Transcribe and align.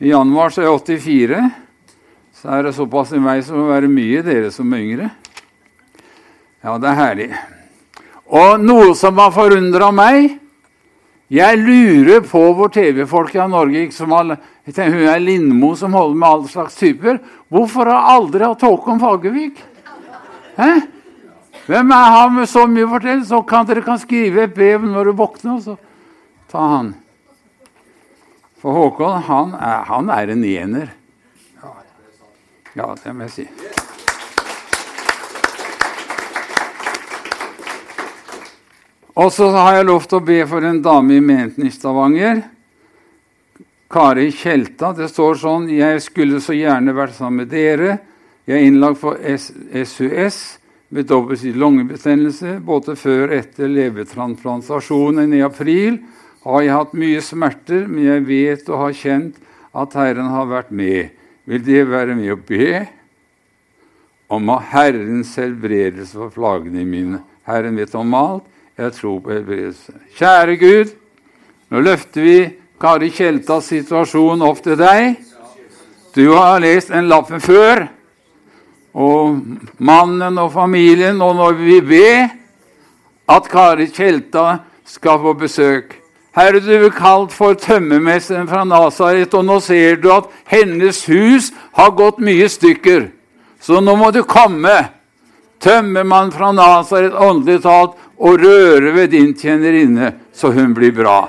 I 0.00 0.10
januar 0.10 0.52
så 0.52 0.62
er 0.62 0.68
jeg 0.68 0.80
84. 0.80 1.40
Så 2.40 2.52
er 2.52 2.64
det 2.64 2.74
såpass 2.76 3.12
i 3.12 3.20
meg 3.20 3.42
som 3.44 3.60
å 3.60 3.70
være 3.70 3.88
mye 3.92 4.22
dere 4.24 4.50
som 4.52 4.70
er 4.72 4.84
yngre. 4.84 5.08
Ja, 6.64 6.76
det 6.80 6.88
er 6.90 6.98
herlig. 6.98 7.30
Og 8.30 8.62
noe 8.62 8.92
som 8.94 9.18
har 9.18 9.32
forundra 9.34 9.90
meg 9.90 10.36
Jeg 11.30 11.58
lurer 11.62 12.24
på 12.26 12.40
hvor 12.58 12.72
TV-folk 12.74 13.36
i 13.36 13.44
Norge 13.46 13.84
gikk 13.84 13.92
som 13.94 14.10
har, 14.10 14.32
Hun 14.66 15.04
er 15.06 15.20
Lindmo 15.22 15.76
som 15.78 15.94
holder 15.94 16.16
med 16.18 16.28
alle 16.28 16.48
slags 16.50 16.74
typer. 16.74 17.20
Hvorfor 17.48 17.86
har 17.86 18.16
aldri 18.16 18.42
hatt 18.42 18.64
Håkon 18.66 18.98
Fagervik? 18.98 19.60
Hæ? 20.56 20.72
Hvem 21.70 21.92
er 21.94 22.10
han 22.16 22.34
med 22.34 22.48
så 22.50 22.64
mye 22.66 22.88
å 22.88 22.90
fortelle? 22.90 23.22
Så 23.22 23.38
kan 23.46 23.68
dere 23.68 23.84
kan 23.86 24.00
skrive 24.02 24.42
et 24.42 24.54
brev 24.56 24.82
når 24.82 25.12
du 25.12 25.12
våkner, 25.20 25.54
og 25.54 25.62
så 25.62 25.76
ta 26.50 26.66
han. 26.74 26.94
For 28.60 28.76
Håkon, 28.76 29.22
han 29.24 29.54
er, 29.56 29.84
han 29.88 30.10
er 30.12 30.32
en 30.34 30.42
ener. 30.44 30.90
Ja. 32.76 32.92
det 33.02 33.12
må 33.16 33.24
jeg 33.24 33.32
si. 33.32 33.46
Og 39.20 39.32
så 39.32 39.48
har 39.56 39.78
jeg 39.78 39.88
lov 39.88 40.04
til 40.06 40.20
å 40.20 40.26
be 40.28 40.38
for 40.48 40.64
en 40.68 40.82
dame 40.84 41.16
i 41.16 41.24
menigheten 41.24 41.66
i 41.66 41.72
Stavanger. 41.72 42.44
Kari 43.90 44.28
Tjelta. 44.30 44.92
Det 44.94 45.08
står 45.10 45.40
sånn 45.40 45.66
Jeg 45.72 46.04
skulle 46.04 46.38
så 46.44 46.54
gjerne 46.54 46.94
vært 46.94 47.16
sammen 47.16 47.46
med 47.46 47.52
dere. 47.56 47.96
Jeg 48.44 48.60
er 48.60 48.68
innlagt 48.68 49.00
for 49.00 49.16
SUS 49.24 50.38
med 50.92 51.08
dobbeltsidig 51.08 51.58
lungebetennelse. 51.58 52.58
Både 52.60 52.94
før 52.96 53.30
og 53.30 53.36
etter 53.40 53.72
levertransplantasjonen 53.72 55.32
i 55.32 55.44
april 55.48 56.02
har 56.44 56.62
jeg 56.64 56.72
hatt 56.72 56.94
mye 56.96 57.20
smerter, 57.24 57.84
men 57.88 58.06
jeg 58.06 58.24
vet 58.28 58.70
og 58.72 58.84
har 58.86 58.96
kjent 58.96 59.40
at 59.76 59.96
Herren 59.98 60.30
har 60.32 60.48
vært 60.48 60.70
med. 60.72 61.10
Vil 61.44 61.62
det 61.64 61.82
være 61.90 62.16
med 62.16 62.32
å 62.32 62.38
be 62.38 62.86
om 64.30 64.48
Herrens 64.70 65.34
helbredelse 65.36 66.16
for 66.16 66.32
plagene 66.32 66.86
mine? 66.86 67.20
Herren 67.48 67.76
vet 67.76 67.94
om 67.98 68.16
alt. 68.16 68.48
Jeg 68.80 68.94
tror 68.96 69.18
på 69.20 69.34
helbredelse. 69.34 69.92
Kjære 70.16 70.56
Gud, 70.56 70.92
nå 71.68 71.82
løfter 71.84 72.24
vi 72.24 72.36
Kari 72.80 73.10
Kjeltas 73.12 73.68
situasjon 73.68 74.40
opp 74.46 74.62
til 74.64 74.78
deg. 74.80 75.18
Du 76.16 76.30
har 76.32 76.62
lest 76.64 76.88
den 76.94 77.10
lappen 77.10 77.42
før. 77.44 77.84
Og 78.96 79.36
mannen 79.76 80.40
og 80.40 80.54
familien, 80.54 81.20
og 81.20 81.36
når 81.36 81.60
vi 81.60 81.76
ber 81.84 82.30
at 83.30 83.52
Kari 83.52 83.90
Kjelta 83.92 84.62
skal 84.88 85.20
få 85.22 85.36
besøk 85.38 85.99
Herre, 86.36 86.60
du 86.62 86.70
er 86.70 86.92
kalt 86.94 87.32
for 87.34 87.56
tømmermesteren 87.58 88.46
fra 88.48 88.62
Nasaret, 88.64 89.34
og 89.34 89.44
nå 89.48 89.58
ser 89.64 89.98
du 89.98 90.12
at 90.14 90.28
hennes 90.50 91.02
hus 91.10 91.50
har 91.74 91.90
gått 91.98 92.22
mye 92.22 92.46
stykker. 92.50 93.08
Så 93.60 93.80
nå 93.82 93.96
må 93.98 94.12
du 94.14 94.22
komme, 94.22 94.76
tømmermann 95.60 96.30
fra 96.32 96.52
Nasaret, 96.54 97.16
åndelig 97.18 97.64
talt, 97.66 97.98
og 98.20 98.38
røre 98.38 98.92
ved 98.94 99.10
din 99.16 99.34
tjenerinne, 99.34 100.12
så 100.32 100.52
hun 100.54 100.74
blir 100.76 100.92
bra. 100.94 101.24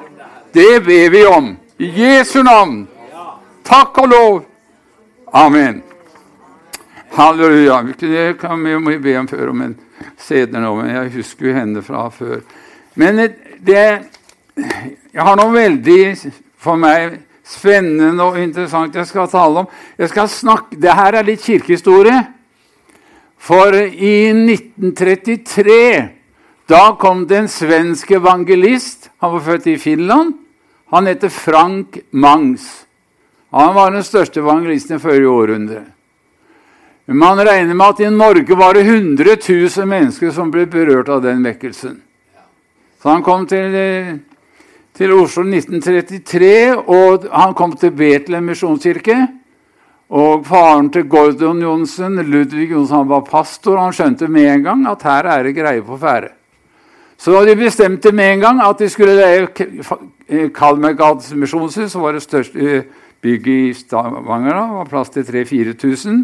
Det 0.53 0.83
ber 0.85 1.09
vi 1.09 1.25
om. 1.25 1.53
I 1.81 1.87
Jesu 1.87 2.43
navn. 2.43 2.83
Takk 3.65 3.97
og 4.03 4.09
lov. 4.11 4.41
Amen. 5.33 5.81
Halleluja. 7.15 7.83
Det 7.99 8.37
kan 8.39 8.63
vi 8.63 8.97
be 8.99 9.15
om 9.19 9.27
før 9.27 9.53
men 9.55 9.77
senere 10.19 10.61
nå, 10.61 10.75
men 10.75 10.91
jeg 10.91 11.13
husker 11.15 11.49
jo 11.49 11.55
henne 11.55 11.83
fra 11.85 12.09
før. 12.11 12.41
Men 12.99 13.23
det 13.63 13.87
Jeg 14.55 15.23
har 15.23 15.35
noe 15.39 15.53
veldig 15.53 16.01
for 16.61 16.79
meg 16.79 17.19
spennende 17.47 18.23
og 18.23 18.39
interessant 18.39 18.95
jeg 18.95 19.09
skal 19.09 19.29
tale 19.31 19.63
om. 19.63 19.69
Jeg 19.97 20.09
skal 20.11 20.29
snakke, 20.29 20.77
Det 20.79 20.93
her 20.93 21.13
er 21.19 21.27
litt 21.27 21.43
kirkehistorie. 21.43 22.21
For 23.41 23.73
i 23.73 24.29
1933 24.31 26.09
da 26.71 26.95
kom 26.99 27.25
det 27.27 27.37
en 27.37 27.49
svensk 27.51 28.11
evangelist. 28.11 29.09
Han 29.19 29.33
var 29.33 29.39
født 29.39 29.67
i 29.67 29.77
Finland. 29.77 30.33
Han 30.91 31.07
heter 31.07 31.29
Frank 31.29 31.99
Mangs. 32.11 32.85
Han 33.51 33.75
var 33.75 33.91
den 33.91 34.03
største 34.03 34.39
evangelisten 34.39 34.95
i 34.95 34.99
forrige 34.99 35.27
århundre. 35.27 35.81
Man 37.11 37.41
regner 37.43 37.73
med 37.73 37.85
at 37.85 37.99
i 37.99 38.09
Norge 38.09 38.55
var 38.55 38.73
det 38.73 38.85
100 38.85 39.35
000 39.49 39.87
mennesker 39.87 40.31
som 40.31 40.51
ble 40.51 40.65
berørt 40.65 41.09
av 41.09 41.19
den 41.23 41.43
vekkelsen. 41.43 41.97
Så 43.01 43.09
han 43.09 43.23
kom 43.23 43.47
til, 43.49 43.75
til 44.97 45.13
Oslo 45.15 45.45
1933, 45.47 46.75
og 46.87 47.27
han 47.31 47.53
kom 47.57 47.75
til 47.79 47.93
Betlehem 47.95 48.51
misjonskirke. 48.51 49.17
Og 50.11 50.43
faren 50.43 50.89
til 50.91 51.05
Gordon 51.07 51.61
Johnsen, 51.63 52.19
Ludvig 52.27 52.71
Johnsen, 52.73 52.97
han 52.97 53.09
var 53.09 53.23
pastor. 53.23 53.79
Han 53.79 53.95
skjønte 53.95 54.27
med 54.27 54.49
en 54.51 54.65
gang 54.65 54.87
at 54.91 55.05
her 55.07 55.29
er 55.31 55.47
det 55.47 55.55
greie 55.55 55.83
på 55.87 55.95
ferde. 56.01 56.33
Så 57.21 57.45
de 57.45 57.55
bestemte 57.55 58.11
med 58.11 58.33
en 58.33 58.41
gang 58.41 58.59
at 58.65 58.79
de 58.81 58.89
skulle 58.89 59.13
leie 59.15 60.49
Kalmergads 60.51 61.31
misjonshus, 61.37 61.91
som 61.93 62.03
var 62.03 62.17
det 62.17 62.23
største 62.25 62.83
bygget 63.21 63.69
i 63.69 63.73
Stavanger. 63.77 64.57
Det 64.57 64.79
var 64.79 64.89
plass 64.89 65.13
til 65.13 65.23
3000-4000. 65.23 66.23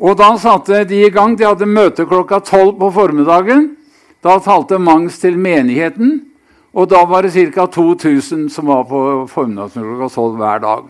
Og 0.00 0.16
da 0.16 0.30
satte 0.40 0.84
de 0.88 1.04
i 1.04 1.12
gang. 1.12 1.36
De 1.38 1.44
hadde 1.44 1.68
møte 1.68 2.08
klokka 2.08 2.40
tolv 2.40 2.78
på 2.80 2.88
formiddagen. 2.94 3.68
Da 4.24 4.38
talte 4.40 4.80
Mangs 4.80 5.20
til 5.20 5.38
menigheten. 5.38 6.29
Og 6.74 6.86
da 6.90 7.04
var 7.04 7.26
det 7.26 7.32
ca. 7.54 7.66
2000 7.66 8.48
som 8.50 8.66
var 8.70 8.84
på 8.86 9.26
formiddagsmøtet 9.30 9.88
klokka 9.88 10.14
tolv 10.14 10.36
hver 10.38 10.60
dag. 10.62 10.84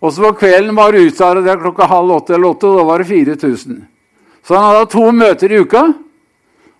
Og 0.00 0.12
så 0.12 0.22
på 0.24 0.38
kvelden 0.44 0.76
var 0.76 0.92
det 0.92 1.10
utsatt 1.10 1.44
klokka 1.60 1.88
halv 1.88 2.12
åtte 2.18 2.34
eller 2.34 2.52
åtte, 2.52 2.68
og 2.68 2.78
da 2.78 2.86
var 2.88 3.02
det 3.02 3.08
4000. 3.08 3.82
Så 4.44 4.56
han 4.56 4.64
hadde 4.64 4.90
to 4.92 5.04
møter 5.12 5.52
i 5.52 5.60
uka. 5.60 5.84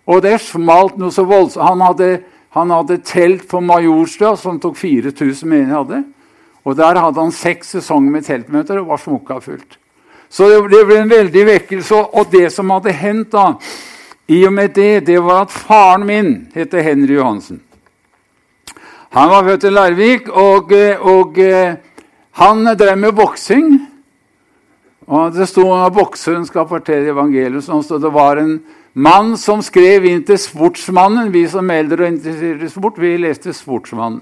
Og 0.05 0.21
det 0.25 0.41
smalt 0.45 0.99
noe 1.01 1.12
så 1.12 1.25
voldsomt. 1.25 1.65
Han 1.65 1.81
hadde, 1.81 2.11
han 2.53 2.73
hadde 2.73 3.01
telt 3.05 3.47
på 3.49 3.61
Majorstua, 3.65 4.35
som 4.37 4.61
tok 4.61 4.77
4000 4.77 5.49
mener 5.49 5.71
jeg 5.71 5.79
hadde. 5.79 6.03
Og 6.65 6.77
der 6.77 7.01
hadde 7.01 7.21
han 7.21 7.33
seks 7.33 7.75
sesonger 7.77 8.12
med 8.12 8.29
teltmøter 8.29 8.81
og 8.81 8.93
var 8.93 9.01
smukka 9.01 9.41
fullt. 9.45 9.79
Så 10.33 10.49
det 10.51 10.61
ble 10.67 10.99
en 10.99 11.12
veldig 11.12 11.45
vekkelse. 11.49 12.01
Og 12.17 12.29
det 12.33 12.51
som 12.53 12.73
hadde 12.73 12.93
hendt 12.97 13.33
da, 13.33 13.55
i 14.29 14.41
og 14.49 14.53
med 14.56 14.73
det, 14.77 15.06
det 15.06 15.21
var 15.25 15.45
at 15.45 15.53
faren 15.53 16.06
min 16.09 16.35
heter 16.55 16.85
Henry 16.85 17.17
Johansen. 17.19 17.61
Han 19.15 19.31
var 19.31 19.45
født 19.47 19.65
i 19.65 19.71
Larvik, 19.71 20.29
og, 20.29 20.73
og 21.07 21.37
han 22.35 22.65
drev 22.75 22.97
med 22.99 23.13
boksing. 23.15 23.69
Og 25.07 25.35
Det 25.35 25.47
sto 25.49 25.69
at 25.77 25.93
bokseren 25.95 26.47
skal 26.47 26.67
fortelle 26.67 27.13
evangeliet. 27.13 27.69
og 27.69 28.03
det 28.03 28.13
var 28.13 28.37
en 28.37 28.61
mann 28.95 29.37
som 29.37 29.63
skrev 29.63 30.05
inn 30.05 30.25
til 30.25 30.39
Sportsmannen. 30.39 31.33
Vi 31.33 31.47
som 31.49 31.71
eldre 31.71 32.05
og 32.05 32.13
interesserte 32.13 32.71
sport, 32.71 32.99
vi 32.99 33.17
leste 33.17 33.53
Sportsmannen. 33.53 34.21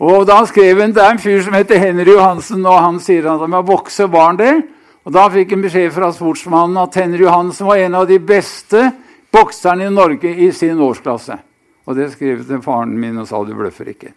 Og 0.00 0.26
da 0.26 0.44
skrev 0.46 0.80
han, 0.80 0.92
Det 0.92 1.02
er 1.02 1.10
en 1.10 1.18
fyr 1.18 1.42
som 1.42 1.54
heter 1.54 1.78
Henry 1.78 2.10
Johansen, 2.10 2.66
og 2.66 2.80
han 2.80 3.00
sier 3.00 3.26
at 3.26 3.40
han 3.40 3.50
må 3.50 3.62
var 3.62 4.08
barn 4.08 4.36
det. 4.36 4.62
Og 5.04 5.12
Da 5.12 5.28
fikk 5.28 5.50
han 5.50 5.62
beskjed 5.62 5.92
fra 5.92 6.12
Sportsmannen 6.12 6.76
at 6.76 6.94
Henry 6.94 7.22
Johansen 7.22 7.66
var 7.66 7.76
en 7.76 7.94
av 7.94 8.08
de 8.08 8.18
beste 8.18 8.92
bokserne 9.32 9.86
i 9.86 9.90
Norge 9.90 10.34
i 10.36 10.50
sin 10.52 10.78
årsklasse. 10.78 11.47
Og 11.88 11.96
det 11.96 12.10
skrev 12.12 12.42
jeg 12.42 12.48
til 12.50 12.60
faren 12.60 12.92
min 13.00 13.16
og 13.16 13.28
sa 13.30 13.40
du 13.44 13.54
bløffer 13.56 13.88
ikke. 13.94 14.12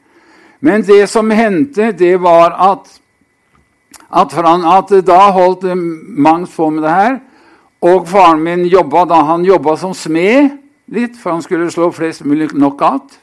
Men 0.61 0.83
det 0.85 1.05
som 1.09 1.31
hendte, 1.31 1.93
det 1.95 2.17
var 2.21 2.51
at, 2.51 2.89
at, 4.11 4.35
at 4.35 4.91
da 5.07 5.19
holdt 5.31 5.63
Mangs 5.77 6.51
på 6.55 6.67
med 6.69 6.83
det 6.83 6.91
her. 6.91 7.15
Og 7.81 8.05
faren 8.11 8.43
min 8.43 8.67
jobba 8.69 9.07
da 9.09 9.21
han 9.31 9.47
jobba 9.47 9.77
som 9.79 9.95
smed 9.97 10.51
litt, 10.91 11.15
for 11.17 11.33
han 11.33 11.41
skulle 11.41 11.71
slå 11.71 11.87
flest 11.95 12.25
mulig 12.27 12.51
knockout. 12.51 13.15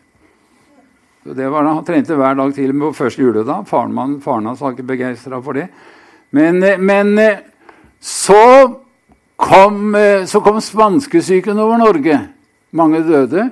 Så 1.23 1.37
det 1.37 1.51
var 1.53 1.63
da, 1.63 1.77
Han 1.77 1.85
trente 1.85 2.17
hver 2.17 2.35
dag 2.35 2.57
til 2.57 2.73
og 2.73 2.75
med 2.75 2.89
på 2.89 3.05
første 3.05 3.23
juledag. 3.23 3.69
Faren, 3.69 3.95
man, 3.95 4.17
faren 4.25 4.49
hans 4.49 4.65
var 4.65 4.73
ikke 4.73 4.89
begeistra 4.89 5.43
for 5.45 5.61
det. 5.61 5.69
Men, 6.33 6.65
men 6.81 7.15
så 8.01 8.41
kom, 9.37 9.95
så 10.27 10.41
kom 10.41 10.61
spanskesyken 10.65 11.61
over 11.61 11.79
Norge. 11.85 12.19
Mange 12.73 13.05
døde. 13.05 13.51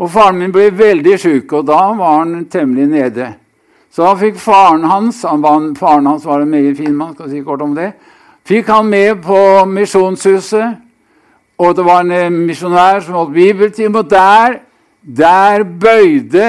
Og 0.00 0.08
faren 0.10 0.38
min 0.40 0.52
ble 0.52 0.70
veldig 0.72 1.18
sjuk, 1.20 1.52
og 1.52 1.66
da 1.68 1.80
var 1.96 2.22
han 2.22 2.46
temmelig 2.50 2.86
nede. 2.88 3.34
Så 3.92 4.06
da 4.06 4.14
fikk 4.16 4.38
faren 4.40 4.86
hans 4.88 5.24
han 5.26 5.42
var, 5.42 5.60
Faren 5.76 6.06
hans 6.06 6.24
var 6.24 6.40
en 6.40 6.50
meget 6.50 6.78
fin 6.78 6.94
mann, 6.96 7.14
skal 7.14 7.28
si 7.30 7.42
kort 7.44 7.62
om 7.62 7.74
det 7.76 7.92
fikk 8.50 8.68
han 8.68 8.88
med 8.90 9.22
på 9.22 9.38
Misjonshuset. 9.70 10.80
Og 11.60 11.76
det 11.76 11.84
var 11.84 12.02
en 12.02 12.12
eh, 12.16 12.32
misjonær 12.32 13.02
som 13.04 13.18
holdt 13.18 13.36
bibeltime. 13.36 14.00
Og 14.00 14.10
der, 14.10 14.60
der 15.02 15.64
bøyde 15.64 16.48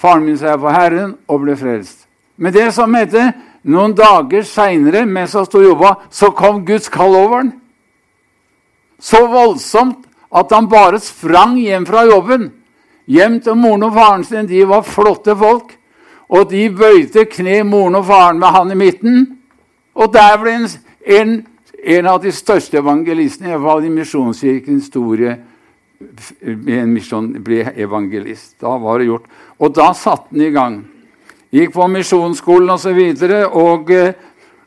faren 0.00 0.24
min 0.24 0.38
seg 0.38 0.60
for 0.62 0.72
Herren 0.72 1.16
og 1.26 1.42
ble 1.42 1.56
frelst. 1.58 2.06
Men 2.36 2.54
det 2.54 2.68
som 2.76 2.94
heter, 2.94 3.32
noen 3.66 3.96
dager 3.96 4.44
seinere, 4.46 5.06
mens 5.08 5.34
han 5.34 5.46
sto 5.48 5.58
og 5.58 5.70
jobba, 5.70 5.94
så 6.10 6.30
kom 6.36 6.62
Guds 6.66 6.88
kall 6.92 7.16
over 7.16 7.40
han. 7.40 7.54
Så 9.02 9.24
voldsomt 9.28 10.06
at 10.36 10.52
han 10.54 10.68
bare 10.70 11.00
sprang 11.02 11.56
hjem 11.58 11.86
fra 11.88 12.04
jobben. 12.06 12.50
Hjem 13.06 13.40
til 13.40 13.54
moren 13.54 13.86
og 13.86 13.94
faren 13.94 14.24
sin. 14.26 14.48
De 14.50 14.64
var 14.68 14.86
flotte 14.86 15.36
folk. 15.36 15.74
Og 16.28 16.48
de 16.50 16.64
bøyde 16.74 17.26
kne, 17.30 17.60
moren 17.62 18.00
og 18.00 18.06
faren, 18.08 18.38
med 18.38 18.54
han 18.54 18.70
i 18.70 18.78
midten. 18.78 19.26
Og 19.94 20.12
der 20.12 20.38
ble 20.42 20.56
en, 20.58 20.70
en, 21.06 21.36
en 21.84 22.08
av 22.10 22.22
de 22.22 22.32
største 22.34 22.80
evangelistene 22.82 23.54
i 23.54 23.60
hvert 23.62 23.86
i 23.86 23.92
Misjonskirkens 23.92 24.88
historie 24.88 25.38
en 26.00 26.92
misjon, 26.92 27.30
ble 27.44 27.64
evangelist. 27.76 28.56
Da 28.60 28.76
var 28.80 29.00
det 29.00 29.08
gjort. 29.08 29.30
Og 29.58 29.72
da 29.76 29.92
satte 29.96 30.32
han 30.32 30.44
i 30.44 30.52
gang. 30.54 30.80
Gikk 31.54 31.72
på 31.72 31.86
misjonsskolen 31.88 32.74
osv. 32.74 33.00
Og, 33.46 33.54
og, 33.54 33.94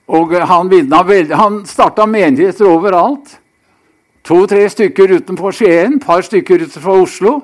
og 0.07 0.35
han, 0.49 0.73
han 1.31 1.61
starta 1.69 2.07
menigheter 2.09 2.69
overalt. 2.69 3.37
To-tre 4.25 4.65
stykker 4.69 5.15
utenfor 5.19 5.55
Skien, 5.55 5.97
et 5.97 6.05
par 6.05 6.21
stykker 6.25 6.65
utenfor 6.65 7.05
Oslo. 7.05 7.35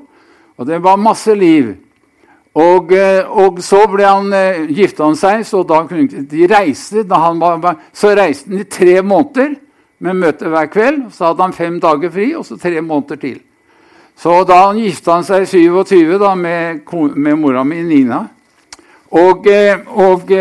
Og 0.59 0.67
det 0.67 0.79
var 0.83 1.01
masse 1.01 1.35
liv. 1.35 1.73
Og, 2.55 2.91
eh, 2.95 3.27
og, 3.27 3.59
så 3.63 3.81
ble 3.91 4.05
han, 4.07 4.31
eh, 4.33 4.61
gifta 4.71 5.03
han 5.03 5.17
seg, 5.19 5.43
så 5.43 5.63
da 5.67 5.81
kunne 5.87 6.23
de 6.31 6.47
reiste, 6.47 7.03
var, 7.03 7.81
så 7.91 8.13
reiste 8.15 8.49
han 8.49 8.61
i 8.63 8.69
tre 8.69 9.01
måneder 9.01 9.57
med 9.99 10.15
møte 10.15 10.47
hver 10.47 10.69
kveld. 10.71 11.01
Så 11.11 11.27
hadde 11.27 11.43
han 11.43 11.53
fem 11.53 11.79
dager 11.83 12.13
fri, 12.13 12.29
og 12.35 12.45
så 12.47 12.55
tre 12.57 12.79
måneder 12.81 13.19
til. 13.19 13.41
Så 14.15 14.45
da 14.47 14.61
han 14.69 14.79
gifta 14.79 15.17
han 15.17 15.27
seg 15.27 15.43
i 15.43 15.51
27 15.67 16.15
da, 16.21 16.31
med, 16.35 16.87
med 17.15 17.35
mora 17.35 17.65
mi, 17.67 17.83
Nina. 17.83 18.23
Og, 19.11 19.47
eh, 19.51 19.83
og, 19.91 20.31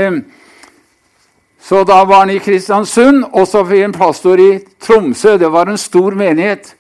så 1.58 1.82
da 1.82 2.05
var 2.05 2.26
han 2.26 2.31
i 2.31 2.38
Kristiansund, 2.38 3.25
og 3.32 3.49
så 3.49 3.64
fikk 3.66 3.88
han 3.88 3.93
pastor 3.96 4.38
i 4.38 4.52
Tromsø. 4.78 5.38
Det 5.40 5.50
var 5.50 5.66
en 5.66 5.81
stor 5.81 6.14
menighet. 6.14 6.76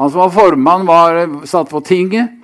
Han 0.00 0.10
som 0.10 0.24
var 0.24 0.34
formann, 0.34 0.86
var 0.86 1.46
satt 1.46 1.70
på 1.70 1.82
tinget. 1.84 2.40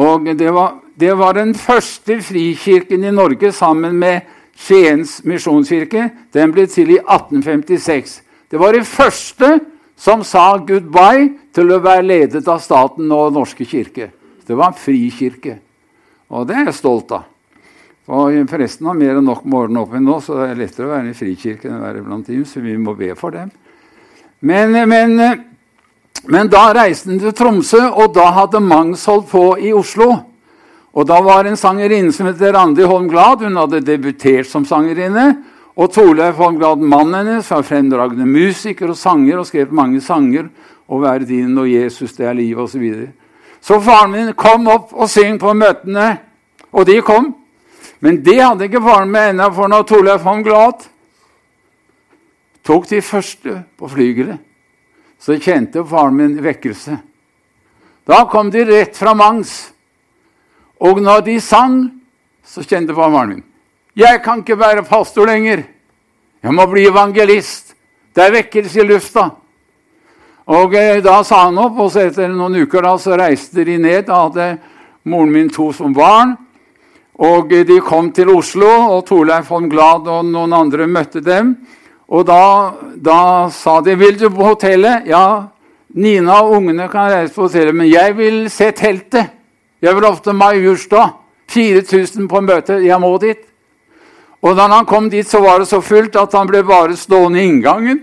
Og 0.00 0.24
det 0.38 0.50
var 0.52 0.78
det 0.94 1.14
var 1.18 1.34
den 1.34 1.54
første 1.54 2.20
frikirken 2.22 3.04
i 3.04 3.10
Norge 3.10 3.52
sammen 3.52 3.96
med 3.98 4.20
Skiens 4.56 5.22
misjonskirke. 5.24 6.10
Den 6.34 6.52
ble 6.52 6.66
til 6.68 6.92
i 6.92 6.98
1856. 7.00 8.20
Det 8.52 8.60
var 8.60 8.76
de 8.76 8.84
første 8.84 9.48
som 9.96 10.24
sa 10.26 10.58
goodbye 10.58 11.30
til 11.54 11.72
å 11.72 11.80
være 11.82 12.04
ledet 12.04 12.48
av 12.48 12.60
staten 12.60 13.08
og 13.14 13.32
Norske 13.32 13.64
kirke. 13.64 14.10
Det 14.46 14.56
var 14.56 14.72
en 14.72 14.78
frikirke. 14.78 15.56
Og 16.32 16.46
det 16.48 16.58
er 16.58 16.68
jeg 16.68 16.76
stolt 16.76 17.14
av. 17.16 17.28
Og 18.12 18.36
Forresten 18.50 18.88
har 18.90 18.98
mer 18.98 19.16
enn 19.16 19.24
nok 19.24 19.46
med 19.46 19.58
årene 19.62 19.82
opp 19.82 19.96
nå, 19.96 20.18
så 20.20 20.36
det 20.40 20.48
er 20.50 20.60
lettere 20.60 20.88
å 20.88 20.92
være 20.92 21.12
i 21.12 21.16
frikirke 21.16 21.70
enn 21.70 21.78
å 21.78 21.84
være 21.86 22.04
blant 22.04 22.28
dem, 22.28 22.44
så 22.44 22.60
vi 22.60 22.74
må 22.76 22.96
be 22.98 23.12
for 23.16 23.32
dem. 23.32 23.50
Men, 24.42 24.74
men, 24.90 25.16
men 26.30 26.50
da 26.50 26.68
reiste 26.74 27.10
han 27.10 27.18
til 27.18 27.34
Tromsø, 27.34 27.80
og 27.90 28.12
da 28.14 28.28
hadde 28.36 28.60
Mangs 28.62 29.04
holdt 29.10 29.30
på 29.30 29.46
i 29.58 29.72
Oslo. 29.74 30.12
Og 30.92 31.06
Da 31.08 31.20
var 31.24 31.44
en 31.48 31.56
sangerinne 31.56 32.12
som 32.12 32.26
het 32.28 32.40
Randi 32.40 32.84
Holm 32.84 33.08
Glad. 33.08 33.40
Hun 33.40 33.56
hadde 33.56 33.80
debutert 33.80 34.46
som 34.46 34.64
sangerinne. 34.64 35.38
Og 35.76 35.92
Torleif 35.92 36.36
Holm 36.36 36.58
Glad, 36.58 36.76
mannen 36.84 37.14
hennes, 37.14 37.50
var 37.50 37.64
fremdragende 37.64 38.26
musiker 38.28 38.90
og 38.92 38.96
sanger 38.96 39.38
og 39.40 39.46
skrev 39.46 39.72
mange 39.72 40.00
sanger. 40.00 40.50
Og 40.88 41.02
'Være 41.02 41.24
din 41.24 41.58
og 41.58 41.72
Jesus, 41.72 42.12
det 42.12 42.26
er 42.26 42.34
livet', 42.34 42.58
osv. 42.58 42.72
Så, 42.72 42.78
videre. 42.78 43.08
så 43.60 43.80
faren 43.80 44.10
min 44.10 44.32
kom 44.34 44.68
opp 44.68 44.92
og 44.92 45.08
syng 45.08 45.40
på 45.40 45.52
møtene. 45.52 46.18
Og 46.72 46.86
de 46.86 47.00
kom. 47.00 47.34
Men 48.00 48.24
det 48.24 48.42
hadde 48.42 48.64
ikke 48.64 48.82
faren 48.82 49.10
min 49.10 49.22
ennå, 49.22 49.54
for 49.54 49.66
når 49.68 49.82
Torleif 49.82 50.22
Holm 50.22 50.42
Glad 50.44 50.72
tok 52.64 52.90
de 52.90 53.02
første 53.02 53.64
på 53.78 53.88
flygelet, 53.88 54.38
så 55.22 55.38
kjente 55.38 55.84
faren 55.86 56.16
min 56.16 56.38
vekkelse. 56.42 56.96
Da 58.06 58.24
kom 58.30 58.50
de 58.50 58.64
rett 58.66 58.96
fra 58.98 59.14
Mangs. 59.14 59.70
Og 60.82 60.98
når 61.02 61.20
de 61.28 61.36
sang, 61.40 61.76
så 62.42 62.64
kjente 62.66 62.94
faren 62.94 63.28
min 63.28 63.44
Jeg 63.94 64.22
kan 64.24 64.40
ikke 64.40 64.58
være 64.58 64.82
pastor 64.82 65.26
lenger. 65.26 65.62
Jeg 66.42 66.54
må 66.54 66.66
bli 66.66 66.86
evangelist. 66.88 67.74
Det 68.14 68.24
er 68.24 68.32
vekkelse 68.32 68.80
i 68.80 68.86
lufta. 68.88 69.28
Og 70.46 70.74
eh, 70.74 71.02
Da 71.02 71.22
sa 71.24 71.44
han 71.44 71.58
opp, 71.58 71.78
og 71.78 71.96
etter 71.96 72.28
noen 72.28 72.64
uker 72.64 72.82
da, 72.82 72.96
så 72.98 73.16
reiste 73.16 73.64
de 73.64 73.76
ned. 73.78 74.06
Da 74.08 74.24
hadde 74.24 74.48
moren 75.04 75.30
min 75.30 75.50
to 75.50 75.70
som 75.72 75.94
barn. 75.94 76.34
Og 77.14 77.52
eh, 77.52 77.66
de 77.68 77.78
kom 77.80 78.10
til 78.10 78.32
Oslo, 78.32 78.72
og 78.96 79.06
Torleif 79.06 79.50
von 79.50 79.68
Glad 79.70 80.08
og 80.08 80.26
noen 80.26 80.52
andre 80.52 80.88
møtte 80.88 81.22
dem. 81.22 81.54
Og 82.12 82.26
da, 82.28 82.74
da 82.96 83.48
sa 83.48 83.80
de 83.80 83.94
'Vil 83.96 84.18
du 84.18 84.28
på 84.30 84.44
hotellet?' 84.44 85.06
Ja, 85.06 85.48
Nina 85.94 86.42
og 86.42 86.56
ungene 86.56 86.88
kan 86.88 87.10
reise 87.10 87.34
på 87.34 87.48
hotellet, 87.48 87.74
men 87.74 87.88
jeg 87.88 88.16
vil 88.16 88.50
se 88.50 88.70
teltet. 88.70 89.30
Jeg 89.82 89.94
vil 89.94 90.04
ofte 90.04 90.32
Majorstad. 90.32 91.18
4000 91.52 92.28
på 92.28 92.40
møte. 92.40 92.80
Jeg 92.80 93.00
må 93.00 93.18
dit. 93.20 93.38
Og 94.42 94.56
da 94.56 94.66
han 94.68 94.86
kom 94.86 95.10
dit, 95.10 95.28
så 95.28 95.40
var 95.40 95.58
det 95.58 95.68
så 95.68 95.80
fullt 95.80 96.16
at 96.16 96.32
han 96.32 96.48
ble 96.48 96.62
bare 96.62 96.96
stående 96.96 97.42
i 97.42 97.46
inngangen. 97.46 98.00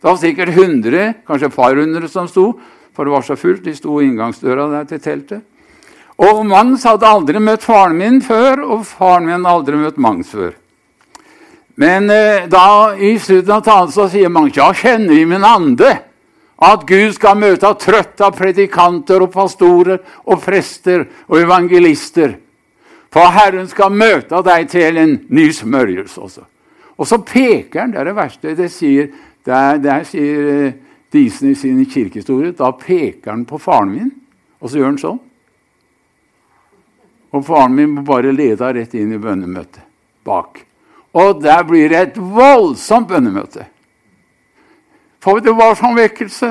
Det 0.00 0.10
var 0.10 0.16
sikkert 0.16 0.48
100, 0.54 1.14
kanskje 1.26 1.46
et 1.46 1.56
par 1.56 1.74
hundre 1.74 2.08
som 2.08 2.28
sto, 2.28 2.52
for 2.94 3.04
det 3.04 3.12
var 3.12 3.22
så 3.22 3.36
fullt. 3.36 3.64
De 3.64 3.74
sto 3.74 4.00
i 4.00 4.06
inngangsdøra 4.06 4.70
der 4.70 4.84
til 4.84 5.00
teltet. 5.00 5.42
Og 6.18 6.44
Manns 6.46 6.84
hadde 6.86 7.08
aldri 7.08 7.40
møtt 7.42 7.64
faren 7.64 7.96
min 7.98 8.20
før, 8.22 8.62
og 8.62 8.84
faren 8.86 9.26
min 9.26 9.40
hadde 9.40 9.54
aldri 9.56 9.80
møtt 9.80 9.98
Mangs 9.98 10.30
før. 10.30 10.52
Men 11.74 12.10
eh, 12.10 12.46
da 12.48 12.94
i 12.96 13.18
slutten 13.18 13.56
av 13.56 13.64
talen 13.66 13.92
så 13.92 14.06
sier 14.10 14.30
mange 14.30 14.54
ja, 14.54 14.68
kjenner 14.74 15.16
i 15.18 15.26
min 15.26 15.44
ande 15.44 15.90
at 16.64 16.84
Gud 16.86 17.16
skal 17.16 17.38
møte 17.40 17.72
trøtte 17.82 18.30
predikanter 18.36 19.24
og 19.24 19.32
pastorer 19.34 19.98
og 20.24 20.42
prester 20.42 21.08
og 21.26 21.40
evangelister. 21.40 22.36
For 23.14 23.30
Herren 23.34 23.66
skal 23.70 23.94
møte 23.94 24.40
deg 24.46 24.68
til 24.70 24.98
en 25.02 25.16
ny 25.34 25.48
smørjelse 25.54 26.20
også. 26.22 26.44
Og 26.94 27.08
så 27.10 27.18
peker 27.26 27.80
han, 27.82 27.94
det 27.94 28.00
er 28.00 28.10
det 28.10 28.16
verste. 28.16 28.54
Det 28.54 28.70
sier, 28.70 29.10
der, 29.46 29.78
der 29.82 30.06
sier 30.08 30.50
eh, 30.54 30.74
Disen 31.14 31.52
i 31.52 31.54
sin 31.54 31.78
kirkehistorie. 31.86 32.54
Da 32.58 32.72
peker 32.74 33.30
han 33.30 33.44
på 33.46 33.58
faren 33.62 33.92
min, 33.94 34.10
og 34.58 34.70
så 34.70 34.80
gjør 34.80 34.88
han 34.88 34.98
sånn. 34.98 35.20
Og 37.34 37.44
faren 37.46 37.74
min 37.74 38.00
bare 38.06 38.32
lede 38.34 38.70
rett 38.74 38.94
inn 38.98 39.14
i 39.14 39.20
bønnemøtet 39.22 39.82
bak. 40.26 40.62
Og 41.14 41.42
der 41.42 41.62
blir 41.66 41.88
det 41.88 42.00
et 42.00 42.16
voldsomt 42.18 43.08
bønnemøte. 43.08 43.68
For 45.22 45.40
det 45.40 45.54
var 45.56 45.76
sånn 45.78 45.96
vekkelse. 45.96 46.50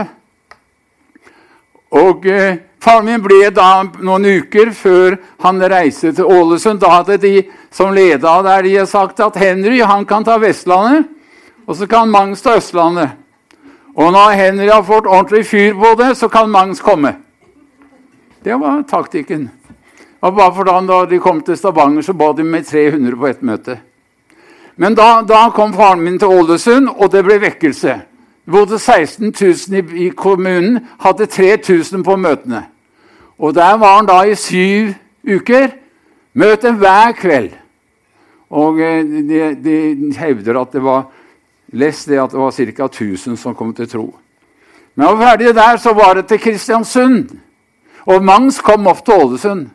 Og 1.94 2.26
eh, 2.26 2.62
Faren 2.84 3.06
min 3.08 3.22
ble 3.24 3.48
da 3.56 3.86
noen 4.04 4.26
uker 4.42 4.74
før 4.76 5.16
han 5.46 5.62
reiste 5.72 6.12
til 6.18 6.28
Ålesund. 6.28 6.82
Da 6.82 6.90
hadde 6.98 7.16
de 7.22 7.46
som 7.72 7.94
leda 7.96 8.34
der, 8.44 8.66
de 8.66 8.86
sagt 8.90 9.22
at 9.24 9.38
Henry 9.40 9.78
han 9.80 10.04
kan 10.06 10.26
ta 10.28 10.36
Vestlandet, 10.42 11.08
og 11.64 11.78
så 11.80 11.88
kan 11.88 12.12
Mangs 12.12 12.44
ta 12.44 12.58
Østlandet. 12.60 13.14
Og 13.96 14.12
når 14.12 14.36
Henry 14.36 14.68
har 14.68 14.84
fått 14.84 15.08
ordentlig 15.08 15.46
fyr 15.48 15.78
på 15.80 15.94
det, 16.02 16.10
så 16.20 16.28
kan 16.28 16.52
Mangs 16.52 16.82
komme. 16.84 17.14
Det 18.44 18.60
var 18.60 18.84
taktikken. 18.90 19.48
Og 20.20 20.36
bare 20.36 20.52
for 20.56 20.68
da, 20.68 21.00
de 21.08 21.20
kom 21.24 21.40
til 21.46 21.56
Stavanger, 21.56 22.04
så 22.04 22.14
ba 22.14 22.34
de 22.36 22.44
med 22.44 22.68
300 22.68 23.16
på 23.16 23.28
ett 23.32 23.42
møte. 23.48 23.80
Men 24.76 24.96
da, 24.96 25.22
da 25.28 25.50
kom 25.54 25.74
faren 25.74 26.02
min 26.02 26.20
til 26.20 26.28
Ålesund, 26.34 26.90
og 26.90 27.12
det 27.12 27.24
ble 27.26 27.40
vekkelse. 27.42 27.96
Det 28.44 28.52
bodde 28.52 28.80
16 28.80 29.34
000 29.42 29.78
i, 29.78 30.08
i 30.08 30.10
kommunen, 30.10 30.80
hadde 31.00 31.26
3000 31.26 32.04
på 32.04 32.16
møtene. 32.16 32.66
Og 33.40 33.56
der 33.56 33.78
var 33.78 33.98
han 33.98 34.08
da 34.08 34.22
i 34.28 34.36
syv 34.36 34.94
uker. 35.24 35.68
Møte 36.34 36.72
hver 36.72 37.14
kveld. 37.18 37.52
Og 38.50 38.80
eh, 38.82 39.06
de, 39.06 39.42
de 39.64 40.14
hevder 40.18 40.60
at 40.62 40.74
det 40.74 40.84
var 40.84 41.06
Les 41.74 42.04
det 42.06 42.20
at 42.22 42.32
det 42.32 42.40
var 42.40 42.52
ca. 42.52 42.86
1000 42.86 43.38
som 43.38 43.56
kom 43.56 43.74
til 43.74 43.90
tro. 43.90 44.16
Men 44.96 45.08
var 45.08 45.18
ferdig 45.18 45.56
der, 45.56 45.78
så 45.78 45.94
var 45.94 46.14
det 46.14 46.28
til 46.28 46.40
Kristiansund. 46.40 47.30
Og 48.06 48.24
Mangs 48.24 48.60
kom 48.62 48.88
opp 48.88 49.06
til 49.06 49.14
Ålesund. 49.14 49.70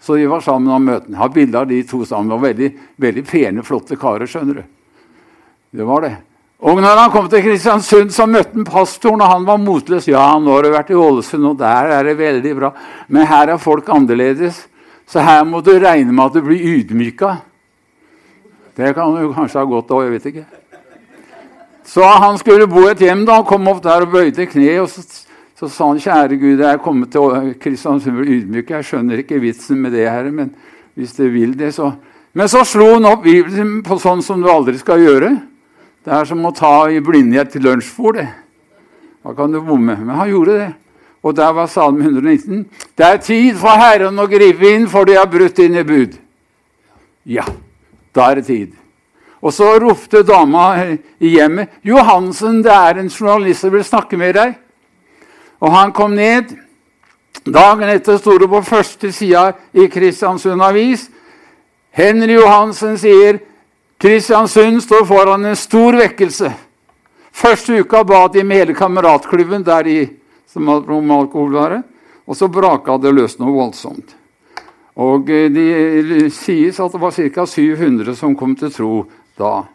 Så 0.00 0.16
de 0.16 0.28
var 0.30 0.44
sammen 0.44 0.70
om 0.72 0.84
møtene. 0.86 1.18
Har 1.18 1.32
bilde 1.34 1.58
av 1.58 1.66
de 1.70 1.80
to 1.86 2.04
sammen. 2.06 2.30
Var 2.36 2.52
veldig, 2.52 2.70
veldig 3.02 3.24
pene, 3.26 3.64
flotte 3.66 3.98
karer, 3.98 4.28
skjønner 4.30 4.60
du. 4.60 4.64
Det 5.76 5.86
var 5.86 6.04
det. 6.06 6.14
Og 6.66 6.78
når 6.80 7.00
han 7.02 7.10
kom 7.12 7.26
til 7.28 7.42
Kristiansund, 7.44 8.12
så 8.16 8.24
møtte 8.28 8.54
han 8.56 8.64
pastoren, 8.64 9.20
og 9.20 9.28
han 9.28 9.44
var 9.48 9.60
motløs. 9.60 10.06
Ja, 10.08 10.24
nå 10.40 10.54
har 10.54 10.64
du 10.64 10.70
vært 10.72 10.92
i 10.94 10.96
Ålesund, 10.96 11.44
og 11.50 11.58
der 11.60 11.90
er 11.98 12.08
det 12.08 12.16
veldig 12.16 12.54
bra. 12.56 12.70
Men 13.12 13.28
her 13.28 13.52
er 13.52 13.60
folk 13.60 13.88
annerledes, 13.92 14.62
så 15.06 15.24
her 15.24 15.44
må 15.46 15.60
du 15.64 15.74
regne 15.76 16.14
med 16.14 16.24
at 16.24 16.38
du 16.38 16.46
blir 16.46 16.64
ydmyka. 16.78 17.36
Det 18.76 18.94
kan 18.96 19.12
du 19.16 19.34
kanskje 19.36 19.60
ha 19.60 19.68
godt 19.68 19.92
av, 19.92 20.02
jeg 20.04 20.16
vet 20.16 20.30
ikke. 20.32 20.46
Så 21.86 22.08
han 22.24 22.40
skulle 22.40 22.66
bo 22.68 22.86
et 22.90 23.04
hjem, 23.04 23.26
da, 23.28 23.38
han 23.38 23.46
kom 23.46 23.68
opp 23.70 23.84
der 23.84 24.04
og 24.06 24.16
bøyde 24.16 24.48
kneet. 24.50 24.80
og 24.80 24.88
så, 24.90 25.25
så 25.56 25.68
sa 25.68 25.88
han, 25.88 25.98
'Kjære 25.98 26.36
Gud, 26.36 26.60
jeg 26.60 26.72
er 26.72 26.76
kommet 26.78 27.10
til 27.10 27.54
Kristiansund 27.60 28.20
ydmyk. 28.20 28.70
'Jeg 28.70 28.84
skjønner 28.84 29.18
ikke 29.18 29.40
vitsen 29.40 29.80
med 29.80 29.92
det, 29.92 30.10
Herre, 30.10 30.30
men 30.30 30.54
hvis 30.94 31.12
du 31.16 31.28
vil 31.28 31.58
det, 31.58 31.74
så' 31.74 31.92
Men 32.36 32.48
så 32.48 32.64
slo 32.64 32.84
han 32.92 33.06
opp 33.08 33.22
Bibelen 33.24 33.82
på 33.82 33.96
sånn 33.96 34.20
som 34.22 34.42
du 34.42 34.50
aldri 34.52 34.76
skal 34.76 35.00
gjøre. 35.00 35.30
Det 36.04 36.12
er 36.12 36.26
som 36.28 36.44
å 36.44 36.52
ta 36.52 36.84
i 36.92 37.00
blindhet 37.00 37.48
til 37.54 37.62
lunsjbord. 37.64 38.18
Da 39.24 39.32
kan 39.32 39.50
du 39.50 39.60
bomme. 39.64 39.96
Men 39.96 40.14
han 40.14 40.28
gjorde 40.28 40.58
det. 40.58 40.74
Og 41.24 41.32
der 41.34 41.54
var 41.56 41.66
Salme 41.66 42.04
119. 42.04 42.66
Det 42.94 43.06
er 43.06 43.16
tid 43.16 43.56
for 43.56 43.80
Herren 43.80 44.20
å 44.20 44.28
gripe 44.28 44.68
inn, 44.68 44.84
for 44.86 45.08
de 45.08 45.16
har 45.16 45.24
brutt 45.26 45.58
i 45.58 45.82
bud. 45.82 46.18
Ja, 47.24 47.46
da 48.12 48.30
er 48.30 48.34
det 48.34 48.46
tid. 48.46 48.76
Og 49.40 49.52
så 49.56 49.78
ropte 49.80 50.22
dama 50.22 50.76
i 51.18 51.32
hjemmet 51.38 51.68
'Johansen, 51.82 52.62
det 52.62 52.72
er 52.72 53.00
en 53.00 53.08
journalist 53.08 53.60
som 53.60 53.72
vil 53.72 53.84
snakke 53.84 54.18
med 54.18 54.34
deg.' 54.34 54.65
Og 55.60 55.72
han 55.72 55.92
kom 55.92 56.14
ned. 56.14 56.52
Dagen 57.46 57.88
etter 57.88 58.18
sto 58.18 58.36
det 58.38 58.48
på 58.50 58.62
første 58.66 59.12
sida 59.14 59.52
i 59.72 59.86
Kristiansund 59.92 60.62
Avis. 60.62 61.06
Henry 61.96 62.36
Johansen 62.36 62.98
sier 63.00 63.38
Kristiansund 64.00 64.82
står 64.84 65.06
foran 65.08 65.44
en 65.44 65.56
stor 65.56 65.96
vekkelse. 65.96 66.50
Første 67.36 67.80
uka 67.80 68.02
ba 68.04 68.26
de 68.32 68.44
med 68.44 68.62
hele 68.62 68.74
kameratklubben 68.76 69.64
der 69.64 69.84
de 69.84 69.98
som 70.48 70.68
hadde 70.68 71.00
alkoholvare, 71.12 71.82
og 72.26 72.36
så 72.36 72.48
braka 72.48 72.96
det 72.98 73.12
løs 73.14 73.38
noe 73.38 73.52
voldsomt. 73.52 74.14
Og 74.96 75.30
eh, 75.30 75.50
Det 75.52 76.32
sies 76.32 76.80
at 76.80 76.92
det 76.92 77.00
var 77.00 77.12
ca. 77.12 77.46
700 77.46 78.16
som 78.16 78.36
kom 78.36 78.56
til 78.56 78.72
tro 78.72 79.04
da. 79.36 79.66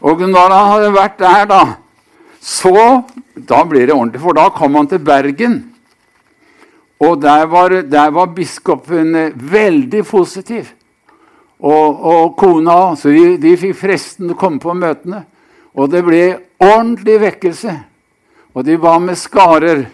Og 0.00 0.20
når 0.22 0.54
han 0.54 0.70
hadde 0.70 0.92
vært 0.94 1.18
der, 1.18 1.44
da, 1.50 1.62
så 2.40 3.02
Da 3.48 3.64
blir 3.64 3.86
det 3.86 3.94
ordentlig, 3.94 4.20
for 4.20 4.36
da 4.36 4.48
kom 4.52 4.74
han 4.74 4.88
til 4.88 4.98
Bergen. 4.98 5.60
Og 7.00 7.22
der 7.22 7.46
var, 7.46 7.72
der 7.82 8.10
var 8.10 8.26
biskopen 8.36 9.14
eh, 9.16 9.32
veldig 9.34 10.04
positiv. 10.04 10.72
Og, 11.60 12.04
og 12.04 12.36
kona 12.36 12.96
Så 12.96 13.08
de, 13.08 13.36
de 13.40 13.56
fikk 13.56 13.76
fresten 13.76 14.32
å 14.32 14.36
komme 14.36 14.60
på 14.60 14.74
møtene. 14.76 15.22
Og 15.76 15.88
det 15.92 16.02
ble 16.04 16.22
ordentlig 16.60 17.20
vekkelse. 17.20 17.74
Og 18.54 18.64
de 18.66 18.76
var 18.80 19.00
med 19.00 19.18
skarer. 19.18 19.86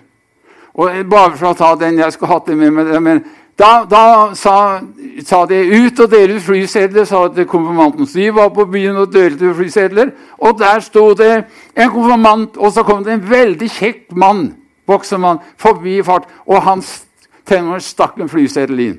Og 0.75 1.03
Bare 1.11 1.37
for 1.37 1.53
å 1.53 1.59
ta 1.59 1.75
den 1.79 2.01
jeg 2.01 2.15
skulle 2.15 2.35
hatt 2.35 2.51
det 2.51 2.57
med 2.59 2.75
meg 2.75 2.95
men 3.03 3.23
Da, 3.59 3.87
da 3.89 4.35
sa, 4.37 4.81
sa, 5.25 5.47
de 5.49 5.57
ut 5.57 6.01
og 6.05 6.11
dele 6.13 6.37
ut 6.37 6.45
flysedler, 6.45 7.07
sa 7.09 7.23
at 7.25 7.39
konfirmanten. 7.49 8.07
Så 8.07 8.29
var 8.37 8.51
på 8.53 8.67
byen 8.69 8.99
og 9.01 9.13
delte 9.13 9.49
ut 9.49 9.57
flysedler. 9.57 10.13
Og 10.39 10.59
der 10.61 10.81
sto 10.85 11.15
det 11.17 11.33
en 11.73 11.91
konfirmant, 11.91 12.57
og 12.57 12.73
så 12.73 12.85
kom 12.85 13.05
det 13.05 13.15
en 13.17 13.25
veldig 13.31 13.71
kjekk 13.73 14.13
mann, 14.13 14.51
voksemann, 14.87 15.41
forbi 15.57 15.99
i 15.99 16.05
fart. 16.05 16.29
Og 16.45 16.61
han 16.63 16.85
tenår 17.49 17.81
stakk 17.81 18.21
en 18.21 18.29
flyseddel 18.29 18.83
inn. 18.91 18.99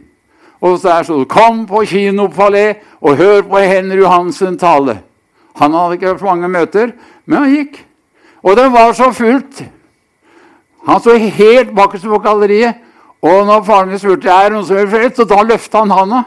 Og 0.61 0.79
der 0.81 1.03
sto 1.03 1.19
det 1.19 1.29
'Kom 1.29 1.67
på 1.67 1.85
Kinopalé 1.85 2.75
og 3.01 3.17
hør 3.17 3.41
på 3.41 3.57
Henry 3.57 3.97
Johansen 3.97 4.57
tale'. 4.57 4.97
Han 5.55 5.73
hadde 5.73 5.93
ikke 5.93 6.07
hørt 6.07 6.21
mange 6.21 6.47
møter, 6.47 6.91
men 7.25 7.37
han 7.37 7.55
gikk. 7.55 7.85
Og 8.43 8.55
det 8.57 8.71
var 8.71 8.93
så 8.93 9.11
fullt. 9.11 9.63
Han 10.87 10.99
sto 10.99 11.11
helt 11.11 11.75
bakerst 11.75 12.03
på 12.03 12.17
galleriet. 12.17 12.75
Og 13.25 13.45
når 13.47 13.63
faren 13.65 13.89
min 13.89 14.01
spurte 14.01 14.29
er 14.29 14.49
det 14.49 14.55
noen 14.55 14.67
som 14.67 14.77
vil 14.77 14.91
flytte, 14.91 15.25
og 15.25 15.31
da 15.31 15.43
løfta 15.45 15.81
han 15.81 15.93
handa. 15.95 16.23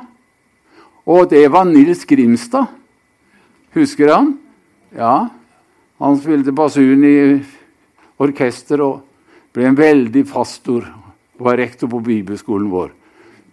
Og 1.07 1.29
det 1.31 1.45
var 1.53 1.69
Nils 1.69 2.05
Grimstad. 2.09 2.67
Husker 3.75 4.11
han? 4.15 4.33
Ja. 4.97 5.29
Han 6.01 6.19
spilte 6.19 6.55
basun 6.57 7.05
i 7.07 7.17
orkester 8.21 8.83
og 8.83 8.97
ble 9.55 9.69
en 9.71 9.79
veldig 9.79 10.25
pastor. 10.31 10.87
Var 11.41 11.57
rektor 11.57 11.89
på 11.89 12.03
bibelskolen 12.05 12.69
vår. 12.73 12.91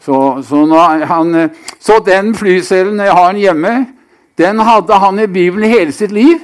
Så, 0.03 0.17
så, 0.45 0.63
han, 1.09 1.49
så 1.79 1.99
den 2.05 2.33
flyselen 2.37 2.99
jeg 3.01 3.15
har 3.17 3.37
hjemme, 3.37 3.73
den 4.37 4.59
hadde 4.61 4.99
han 5.01 5.19
i 5.19 5.25
Bibelen 5.25 5.69
hele 5.69 5.93
sitt 5.95 6.13
liv. 6.13 6.37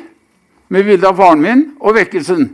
Med 0.74 0.88
bilde 0.88 1.06
av 1.06 1.20
faren 1.20 1.42
min 1.44 1.66
og 1.78 1.98
vekkelsen. 2.00 2.48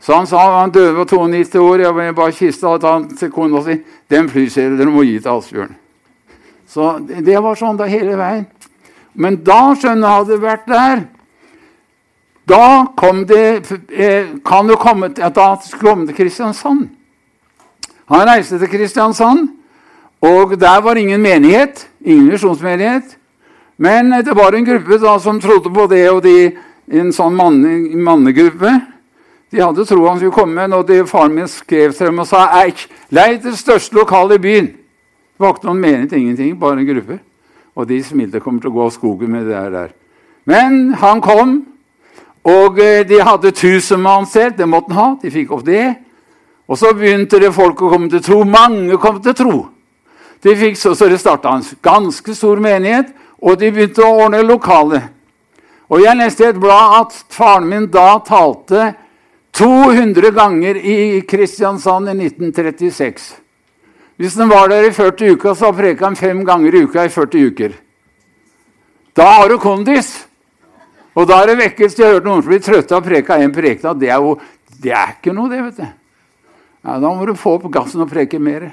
Så 0.00 0.16
han 0.16 0.26
sa 0.26 0.60
han 0.60 0.72
døde 0.72 1.04
på 1.04 1.04
92 1.04 1.60
år. 1.60 1.84
Jeg 1.84 2.14
bare 2.16 2.32
kista 2.32 2.72
og 2.72 2.80
ta 2.80 2.96
til 3.18 3.30
kona 3.32 3.60
si. 3.64 3.76
Den 4.10 4.28
flyserien 4.32 4.78
dere 4.78 4.92
må 4.92 5.04
gi 5.04 5.18
til 5.20 5.32
Asbjørn. 5.34 5.76
Så 6.70 6.92
det 7.02 7.36
var 7.42 7.58
sånn 7.58 7.76
da 7.76 7.88
hele 7.90 8.16
veien. 8.16 8.46
Men 9.12 9.40
da, 9.44 9.74
skjønner 9.74 10.06
jeg, 10.06 10.16
hadde 10.16 10.40
vært 10.40 10.68
der. 10.70 11.02
Da 12.50 12.66
kom 12.98 13.24
det 13.28 13.44
eh, 13.92 14.30
kan 14.46 14.70
det 14.70 14.78
komme, 14.80 15.10
at 15.10 15.36
da 15.36 15.52
komme 15.80 16.06
til 16.08 16.16
Kristiansand. 16.16 16.88
Han 18.10 18.26
reiste 18.26 18.58
til 18.58 18.70
Kristiansand, 18.70 19.50
og 20.22 20.56
der 20.58 20.80
var 20.82 20.98
ingen 20.98 21.22
menighet. 21.22 21.86
Ingen 22.00 22.30
visjonsmenighet. 22.32 23.16
Men 23.76 24.10
det 24.24 24.34
var 24.36 24.54
en 24.54 24.64
gruppe 24.64 24.98
da 24.98 25.18
som 25.18 25.40
trodde 25.40 25.70
på 25.72 25.86
det, 25.90 26.02
og 26.10 26.22
de, 26.24 26.50
en 26.90 27.12
sånn 27.14 27.36
mannegruppe. 27.36 28.72
De 29.50 29.62
hadde 29.62 29.84
tro 29.84 30.04
han 30.06 30.20
skulle 30.20 30.34
komme, 30.34 30.66
og 30.76 30.86
de, 30.88 31.00
faren 31.06 31.34
min 31.34 31.48
skrev 31.50 31.92
til 31.92 32.06
dem 32.06 32.22
og 32.22 32.28
sa 32.30 32.44
Eik, 32.60 32.84
leid 33.10 33.42
det 33.42 33.56
største 33.58 33.96
lokalet 33.98 34.38
i 34.38 34.44
byen. 34.44 34.68
Det 34.70 35.42
var 35.42 35.56
ikke 35.56 35.66
noen 35.66 35.82
menighet, 35.82 36.12
ingenting, 36.12 36.54
bare 36.60 36.78
en 36.78 36.86
gruppe. 36.86 37.18
Og 37.74 37.88
de 37.88 37.98
smilte 38.04 38.42
kommer 38.44 38.62
til 38.62 38.70
å 38.70 38.76
gå 38.76 38.84
av 38.84 38.94
skogen 38.94 39.32
med 39.32 39.48
det 39.48 39.64
der. 39.72 39.90
Men 40.46 40.94
han 41.00 41.22
kom, 41.24 41.56
og 42.46 42.78
eh, 42.80 43.02
de 43.08 43.20
hadde 43.24 43.52
tusenmannssted. 43.56 44.56
Det 44.58 44.68
måtte 44.68 44.94
han 44.94 45.00
ha. 45.00 45.18
De 45.22 45.32
fikk 45.32 45.52
opp 45.52 45.64
det. 45.66 45.94
Og 46.70 46.78
så 46.78 46.92
begynte 46.94 47.40
det 47.42 47.52
folk 47.54 47.82
å 47.82 47.90
komme 47.90 48.10
til 48.10 48.22
tro. 48.24 48.42
Mange 48.46 48.96
kom 49.02 49.18
til 49.22 49.34
tro. 49.36 49.56
De 50.40 50.54
fikk 50.56 50.78
så, 50.78 50.94
så 50.96 51.08
det 51.10 51.18
starta 51.20 51.52
en 51.52 51.66
ganske 51.82 52.34
stor 52.34 52.60
menighet, 52.62 53.10
og 53.42 53.58
de 53.60 53.72
begynte 53.72 54.04
å 54.06 54.24
ordne 54.24 54.40
lokale. 54.46 55.02
Og 55.90 56.04
Jeg 56.04 56.16
leste 56.16 56.44
i 56.44 56.48
et 56.52 56.60
blad 56.60 57.00
at 57.00 57.16
faren 57.34 57.66
min 57.68 57.88
da 57.90 58.20
talte 58.24 58.92
200 59.60 60.30
ganger 60.30 60.76
i 60.76 61.20
Kristiansand 61.28 62.08
i 62.08 62.14
1936. 62.16 63.34
Hvis 64.16 64.36
han 64.40 64.48
var 64.48 64.70
der 64.72 64.86
i 64.88 64.92
40 64.92 65.34
uker, 65.36 65.54
så 65.54 65.68
preka 65.76 66.06
han 66.06 66.16
fem 66.16 66.40
ganger 66.48 66.74
i 66.74 66.82
uka 66.86 67.04
i 67.04 67.12
40 67.12 67.50
uker. 67.50 67.74
Da 69.16 69.26
har 69.36 69.52
du 69.52 69.58
kondis! 69.60 70.14
Og 71.12 71.26
da 71.28 71.42
er 71.42 71.50
det 71.50 71.58
vekkelse. 71.58 71.98
Jeg 71.98 72.06
har 72.06 72.16
hørt 72.16 72.28
noen 72.28 72.40
som 72.40 72.52
blir 72.54 72.62
trøtte 72.64 72.96
av 72.96 73.02
å 73.02 73.04
preke 73.04 73.36
én 73.42 73.52
prekena. 73.52 73.92
Det 73.98 74.08
er 74.08 74.22
jo 74.22 74.38
det 74.80 74.94
er 74.96 75.12
ikke 75.18 75.34
noe, 75.36 75.50
det, 75.52 75.60
vet 75.66 75.82
du. 75.82 75.88
Ja, 76.86 76.96
da 77.02 77.12
må 77.12 77.26
du 77.28 77.34
få 77.36 77.58
opp 77.58 77.68
gassen 77.72 78.00
og 78.00 78.08
preke 78.08 78.40
mer. 78.40 78.70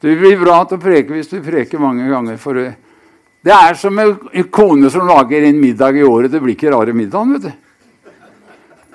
Det 0.00 0.16
blir 0.16 0.38
bra 0.40 0.62
til 0.64 0.78
å 0.78 0.84
preke 0.86 1.12
hvis 1.12 1.28
du 1.28 1.42
preker 1.44 1.82
mange 1.82 2.08
ganger. 2.08 2.40
For 2.40 2.56
det 2.56 3.52
er 3.52 3.76
som 3.76 4.00
en 4.00 4.48
kone 4.48 4.88
som 4.92 5.04
lager 5.08 5.44
en 5.44 5.60
middag 5.60 6.00
i 6.00 6.06
året. 6.08 6.32
Det 6.32 6.40
blir 6.40 6.56
ikke 6.56 6.72
rare 6.72 6.96
middagen, 6.96 7.36
vet 7.36 7.50
du. 7.50 7.65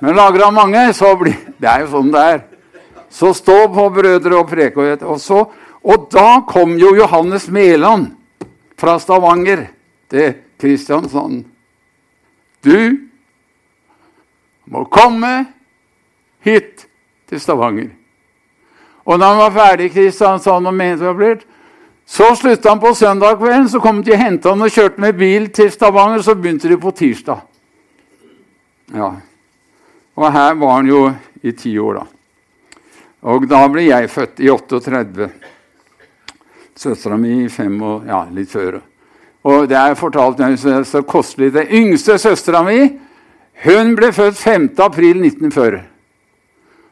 Men 0.01 0.17
lager 0.17 0.45
han 0.45 0.57
mange, 0.57 0.93
så 0.93 1.13
blir 1.15 1.37
Det 1.61 1.69
er 1.69 1.83
jo 1.83 1.91
sånn 1.91 2.09
det 2.13 2.21
er. 2.33 2.41
Så 3.11 3.33
stå 3.37 3.67
på, 3.69 3.89
brødre, 3.93 4.39
og 4.39 4.49
preke. 4.49 4.95
Og, 5.05 5.53
og 5.83 6.07
da 6.09 6.41
kom 6.47 6.73
jo 6.79 6.95
Johannes 6.97 7.49
Mæland 7.51 8.07
fra 8.79 8.97
Stavanger 8.99 9.67
til 10.09 10.33
Kristiansand. 10.57 11.43
Du 12.65 12.97
må 14.65 14.85
komme 14.89 15.45
hit 16.41 16.87
til 17.29 17.41
Stavanger. 17.41 17.91
Og 19.05 19.19
da 19.19 19.31
han 19.33 19.41
var 19.43 19.53
ferdig 19.53 19.89
i 19.89 19.95
Kristiansand 19.95 20.67
og 20.67 20.73
mente 20.73 21.41
så 22.11 22.33
slutta 22.35 22.69
han 22.69 22.79
på 22.79 22.93
søndag 22.93 23.37
kvelden. 23.39 23.69
Så 23.69 23.79
kom 23.79 24.01
de 24.03 24.11
og 24.11 24.19
henta 24.19 24.51
han 24.51 24.61
og 24.61 24.71
kjørte 24.73 25.01
med 25.01 25.13
bil 25.15 25.47
til 25.53 25.71
Stavanger. 25.71 26.21
Så 26.21 26.35
begynte 26.35 26.67
de 26.67 26.77
på 26.77 26.91
tirsdag. 26.91 27.45
Ja, 28.91 29.13
og 30.15 30.31
her 30.31 30.55
var 30.59 30.75
han 30.75 30.89
jo 30.89 31.05
i 31.41 31.53
ti 31.55 31.73
år, 31.79 32.01
da. 32.01 32.05
Og 33.31 33.45
da 33.49 33.61
ble 33.69 33.85
jeg 33.85 34.09
født 34.09 34.41
i 34.41 34.49
38. 34.49 35.29
Søstera 36.81 37.17
mi 37.21 37.43
i 37.43 37.49
fem 37.53 37.75
og 37.85 38.07
ja, 38.09 38.23
litt 38.33 38.49
før. 38.49 38.79
Og 39.45 39.67
det 39.69 39.77
er 39.77 39.97
fortalt 39.97 40.41
så, 40.59 40.81
så 40.85 41.03
kostelig. 41.05 41.51
Det 41.53 41.69
yngste 41.77 42.17
søstera 42.21 42.63
mi 42.65 42.79
hun 43.61 43.93
ble 43.93 44.09
født 44.13 44.37
5. 44.41 44.69
april 44.81 45.21
1940. 45.21 45.83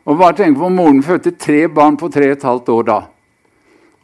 Og 0.06 0.18
bare 0.18 0.38
tenk 0.38 0.58
på 0.58 0.70
Moren 0.70 1.02
fødte 1.06 1.34
tre 1.38 1.64
barn 1.68 1.98
på 1.98 2.10
tre 2.14 2.30
og 2.30 2.38
et 2.38 2.46
halvt 2.46 2.70
år 2.74 2.86
da. 2.86 3.00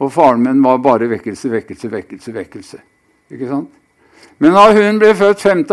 Og 0.02 0.12
faren 0.12 0.42
min 0.42 0.62
var 0.62 0.82
bare 0.82 1.08
vekkelse, 1.08 1.50
vekkelse, 1.50 1.90
vekkelse. 1.92 2.34
vekkelse. 2.34 2.78
Ikke 3.32 3.48
sant? 3.48 3.70
Men 4.38 4.52
da 4.52 4.66
hun 4.74 4.98
ble 5.00 5.14
født 5.16 5.40
5. 5.40 5.64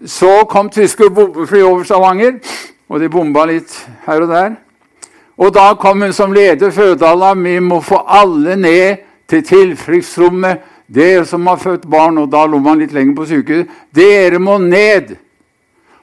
april 0.00 0.06
1940, 0.06 0.06
så 0.06 0.44
kom 0.48 0.70
tyske 0.70 1.10
bombefly 1.10 1.62
over 1.62 1.84
Stavanger, 1.84 2.40
og 2.88 3.00
de 3.00 3.08
bomba 3.08 3.44
litt 3.46 3.86
her 4.06 4.22
og 4.22 4.28
der. 4.28 4.56
Og 5.38 5.54
da 5.54 5.74
kom 5.74 6.02
hun 6.02 6.12
som 6.12 6.32
leder 6.32 6.70
fødeala. 6.70 7.34
Vi 7.34 7.60
må 7.60 7.80
få 7.80 8.04
alle 8.06 8.56
ned 8.56 8.96
til 9.28 9.42
tilfluktsrommet. 9.42 10.58
Dere 10.90 11.24
som 11.24 11.46
har 11.46 11.56
født 11.56 11.88
barn, 11.88 12.18
og 12.18 12.32
da 12.32 12.46
lå 12.46 12.58
man 12.58 12.78
litt 12.78 12.92
lenger 12.92 13.14
på 13.14 13.26
sykehuset, 13.26 13.68
dere 13.94 14.38
må 14.38 14.58
ned. 14.58 15.16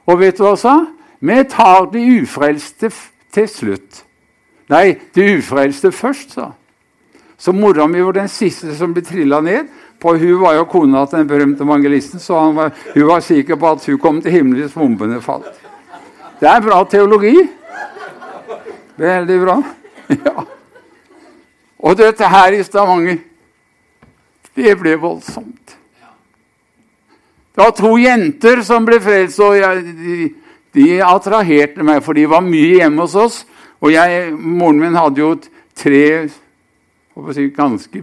Og 0.06 0.18
vet 0.18 0.38
du 0.38 0.42
hva 0.42 0.54
hun 0.54 0.56
sa? 0.56 0.86
Vi 1.20 1.44
tar 1.44 1.90
de 1.92 2.22
ufrelste 2.22 2.88
til 3.30 3.48
slutt. 3.48 4.04
Nei, 4.72 4.96
de 5.14 5.36
ufrelste 5.38 5.92
først, 5.92 6.32
sa 6.32 6.52
Så 7.38 7.52
mora 7.52 7.86
mi 7.86 8.00
var 8.02 8.12
den 8.12 8.28
siste 8.28 8.74
som 8.74 8.94
ble 8.94 9.04
trilla 9.04 9.40
ned. 9.40 9.68
For 10.02 10.18
hun 10.18 10.40
var 10.40 10.54
jo 10.54 10.66
kona 10.70 11.04
til 11.06 11.18
den 11.18 11.30
berømte 11.30 11.64
evangelisten, 11.66 12.20
så 12.22 12.44
var, 12.54 12.74
hun 12.94 13.08
var 13.08 13.24
sikker 13.24 13.58
på 13.58 13.70
at 13.70 13.86
hun 13.86 13.98
kom 13.98 14.20
til 14.22 14.36
himmelen 14.36 14.62
hvis 14.62 14.76
bombene 14.76 15.18
falt. 15.22 15.50
Det 16.38 16.46
er 16.46 16.62
bra 16.62 16.84
teologi. 16.90 17.34
Veldig 18.98 19.40
bra. 19.46 19.58
Ja. 20.08 20.40
Og 21.84 21.98
dette 21.98 22.24
her 22.24 22.54
i 22.56 22.62
Stavanger, 22.64 23.18
det 24.56 24.72
ble 24.80 24.94
voldsomt. 24.96 25.74
Det 27.52 27.60
var 27.60 27.74
to 27.76 27.90
jenter 28.00 28.62
som 28.64 28.86
ble 28.88 28.96
frelst, 29.04 29.40
og 29.44 29.58
jeg, 29.58 29.82
de, 29.98 30.16
de, 30.78 30.86
attraherte 31.04 31.84
meg, 31.84 32.00
for 32.06 32.16
de 32.16 32.24
var 32.30 32.40
mye 32.46 32.78
hjemme 32.78 33.04
hos 33.04 33.18
oss. 33.18 33.38
Og 33.84 33.92
jeg, 33.92 34.30
moren 34.32 34.80
min 34.80 34.96
hadde 34.96 35.20
jo 35.20 35.34
tre 35.76 36.30
ganske 37.58 38.02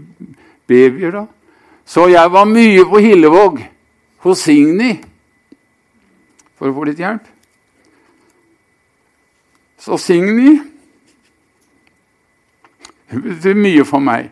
babyer 0.70 1.18
da. 1.18 1.26
Så 1.86 2.08
jeg 2.10 2.32
var 2.34 2.50
mye 2.50 2.86
på 2.90 3.02
Hillevåg 3.04 3.60
hos 4.26 4.46
Signy 4.48 4.96
for 6.58 6.72
å 6.72 6.76
få 6.76 6.88
litt 6.90 7.02
hjelp. 7.02 7.26
Så 9.78 10.00
Signy 10.02 10.56
betyr 13.14 13.60
mye 13.60 13.86
for 13.86 14.02
meg. 14.02 14.32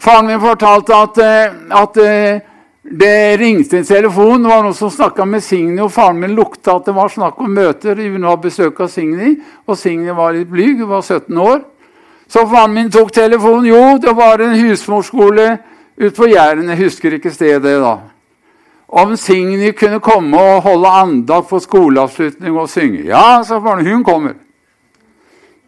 Faren 0.00 0.30
min 0.30 0.40
fortalte 0.40 0.96
at, 0.96 1.18
eh, 1.18 1.56
at 1.76 1.98
eh, 2.00 2.46
det 2.82 3.36
ringte 3.36 3.78
en 3.78 3.84
telefon. 3.84 4.42
Det 4.42 4.48
var 4.48 4.62
noen 4.64 4.76
som 4.76 4.90
snakka 4.90 5.26
med 5.28 5.44
Signy, 5.44 5.80
og 5.82 5.92
faren 5.92 6.22
min 6.22 6.36
lukta 6.38 6.78
at 6.78 6.86
det 6.88 6.94
var 6.96 7.12
snakk 7.12 7.40
om 7.42 7.52
møter. 7.52 7.98
Hun 7.98 8.24
var 8.24 8.40
besøk 8.40 8.80
av 8.80 8.88
Signy, 8.88 9.34
og 9.66 9.76
Signy 9.76 10.14
var 10.16 10.32
litt 10.36 10.48
blyg. 10.48 10.80
Hun 10.80 10.88
var 10.94 11.02
17 11.02 11.36
år. 11.36 11.60
Så 12.30 12.46
faren 12.46 12.74
min 12.74 12.90
tok 12.90 13.12
telefonen. 13.12 13.66
Jo, 13.66 13.98
det 13.98 14.12
var 14.14 14.38
en 14.38 14.54
husmorskole 14.54 15.58
ute 15.96 16.14
på 16.14 16.28
Jæren. 16.30 16.68
Jeg 16.70 16.78
husker 16.84 17.16
ikke 17.16 17.32
stedet 17.34 17.80
da. 17.82 17.96
Om 18.86 19.16
Signy 19.18 19.72
kunne 19.74 19.98
komme 20.02 20.38
og 20.38 20.62
holde 20.62 20.92
andakt 21.00 21.48
på 21.50 21.58
skoleavslutning 21.62 22.54
og 22.58 22.70
synge. 22.70 23.02
Ja, 23.08 23.42
sa 23.46 23.58
faren. 23.58 23.86
Hun 23.86 24.06
kommer. 24.06 24.38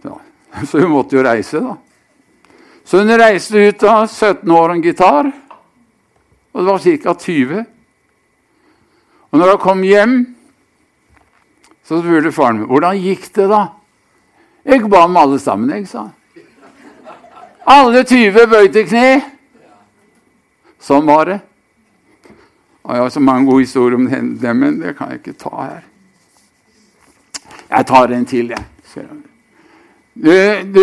Ja, 0.06 0.14
så 0.70 0.84
hun 0.84 0.94
måtte 0.94 1.18
jo 1.18 1.26
reise, 1.26 1.64
da. 1.66 1.74
Så 2.86 3.02
hun 3.02 3.10
reiste 3.18 3.58
ut 3.58 3.82
da, 3.82 3.98
17 4.06 4.50
år 4.50 4.68
og 4.68 4.76
en 4.76 4.86
gitar. 4.86 5.32
Og 6.52 6.62
det 6.62 6.70
var 6.70 6.86
ca. 6.86 7.18
20. 7.26 7.66
Og 9.32 9.38
når 9.38 9.54
hun 9.56 9.62
kom 9.66 9.82
hjem, 9.82 10.18
så 11.82 11.98
spurte 11.98 12.30
faren 12.32 12.62
min 12.62 12.70
hvordan 12.70 13.02
gikk 13.02 13.32
det 13.34 13.50
da. 13.50 13.64
Jeg 14.62 14.86
ba 14.86 15.08
med 15.10 15.24
alle 15.26 15.42
sammen, 15.42 15.74
jeg, 15.74 15.88
sa 15.90 16.06
Alle 17.66 18.02
20 18.04 18.46
bøyde 18.50 18.84
kne. 18.88 19.22
Sånn 20.82 21.06
var 21.06 21.28
det. 21.30 21.38
Og 22.82 22.96
jeg 22.96 23.04
har 23.04 23.12
så 23.14 23.22
mange 23.22 23.46
gode 23.46 23.62
historier 23.62 23.98
om 23.98 24.08
det, 24.10 24.54
men 24.58 24.80
det 24.80 24.96
kan 24.98 25.12
jeg 25.12 25.20
ikke 25.22 25.38
ta 25.38 25.52
her. 25.60 25.82
Jeg 27.70 27.86
tar 27.88 28.12
en 28.12 28.24
til, 28.28 28.50
jeg. 28.50 28.64
Du, 30.12 30.32
du, 30.74 30.82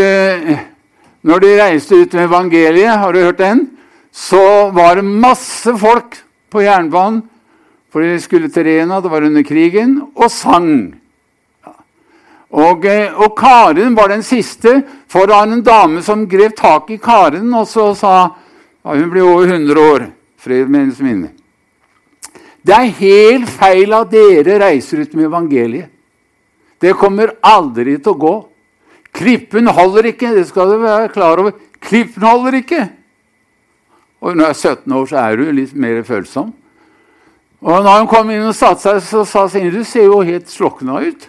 når 1.21 1.43
de 1.43 1.49
reiste 1.59 1.99
ut 1.99 2.15
med 2.15 2.25
evangeliet, 2.25 2.95
har 2.97 3.13
du 3.13 3.19
hørt 3.19 3.41
den? 3.43 3.67
Så 4.11 4.71
var 4.73 4.97
det 4.97 5.05
masse 5.05 5.75
folk 5.77 6.17
på 6.49 6.63
jernbanen, 6.63 7.21
for 7.93 8.01
de 8.01 8.17
skulle 8.21 8.49
til 8.53 8.65
Rena, 8.65 9.01
det 9.01 9.11
var 9.11 9.25
under 9.25 9.43
krigen, 9.43 9.99
og 10.15 10.31
sang. 10.31 10.98
Og, 12.49 12.85
eh, 12.85 13.13
og, 13.13 13.35
Karen 13.37 13.95
var 13.95 14.09
den 14.09 14.23
siste, 14.25 14.81
for 15.07 15.29
det 15.29 15.35
var 15.35 15.47
en 15.47 15.61
dame 15.63 16.01
som 16.01 16.25
grep 16.29 16.55
tak 16.57 16.89
i 16.89 16.97
Karen 16.97 17.53
og 17.53 17.67
så 17.69 17.91
sa 17.95 18.13
ja, 18.25 18.95
Hun 18.95 19.09
ble 19.11 19.21
over 19.21 19.45
100 19.45 19.81
år. 19.91 20.07
Fred 20.39 20.69
med 20.69 20.79
hennes 20.79 20.99
minne. 21.03 21.29
Det 22.63 22.75
er 22.75 22.93
helt 22.99 23.49
feil 23.51 23.93
at 23.93 24.11
dere 24.11 24.59
reiser 24.63 25.03
ut 25.03 25.13
med 25.13 25.27
evangeliet. 25.27 25.89
Det 26.79 26.95
kommer 26.95 27.33
aldri 27.43 27.97
til 27.99 28.13
å 28.13 28.19
gå. 28.19 28.35
Klippen 29.15 29.67
holder 29.67 30.13
ikke, 30.13 30.31
det 30.35 30.45
skal 30.47 30.71
du 30.71 30.77
være 30.79 31.11
klar 31.11 31.41
over. 31.41 31.57
Klippen 31.83 32.23
holder 32.23 32.59
ikke. 32.61 32.85
Og 34.23 34.35
når 34.35 34.39
du 34.39 34.49
er 34.49 34.53
17 34.53 34.95
år, 34.95 35.05
så 35.09 35.19
er 35.21 35.39
du 35.39 35.51
litt 35.55 35.75
mer 35.75 36.01
følsom. 36.07 36.53
Og 37.59 37.83
når 37.83 37.99
hun 37.99 38.09
kom 38.11 38.31
inn 38.31 38.47
og 38.47 38.55
satte 38.55 38.85
seg, 38.85 39.01
så 39.03 39.25
sa 39.27 39.45
Signe 39.51 39.71
du 39.73 39.83
ser 39.87 40.07
jo 40.07 40.21
helt 40.23 40.47
slokna 40.51 41.01
ut. 41.03 41.28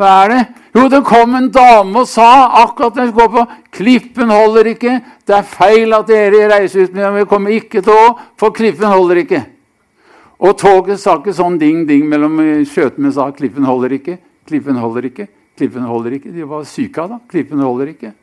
Hva 0.00 0.10
er 0.24 0.30
det? 0.32 0.42
Jo, 0.72 0.86
det 0.88 1.00
kom 1.04 1.34
en 1.36 1.50
dame 1.52 2.00
og 2.00 2.08
sa 2.08 2.26
akkurat 2.62 2.96
når 2.96 3.08
jeg 3.08 3.16
gå 3.18 3.26
på 3.34 3.42
Klippen 3.76 4.30
holder 4.32 4.70
ikke. 4.72 4.94
Det 5.28 5.34
er 5.36 5.50
feil 5.50 5.92
at 5.92 6.08
dere 6.08 6.46
reiser 6.54 6.86
ut, 6.86 6.94
men 6.96 7.18
vi 7.18 7.26
kommer 7.28 7.52
ikke 7.52 7.82
til 7.84 7.92
å, 7.92 8.14
for 8.40 8.54
klippen 8.56 8.88
holder 8.88 9.20
ikke. 9.24 9.42
Og 10.40 10.56
toget 10.56 11.02
sa 11.02 11.18
ikke 11.18 11.36
sånn 11.36 11.58
ding-ding 11.60 12.08
mellom 12.08 12.40
skjøtene 12.64 13.12
sa 13.12 13.28
klippen 13.36 13.68
holder 13.68 13.98
ikke. 13.98 14.16
Klippen 14.48 14.80
holder 14.80 15.10
ikke. 15.10 15.28
Klippen 15.60 15.84
holder 15.84 16.16
ikke. 16.16 16.32
De 16.32 16.48
var 16.48 16.64
syke 16.68 17.04
av 17.04 17.12
da. 17.12 17.20
Klippen 17.28 17.60
holder 17.60 17.92
ikke. 17.92 18.14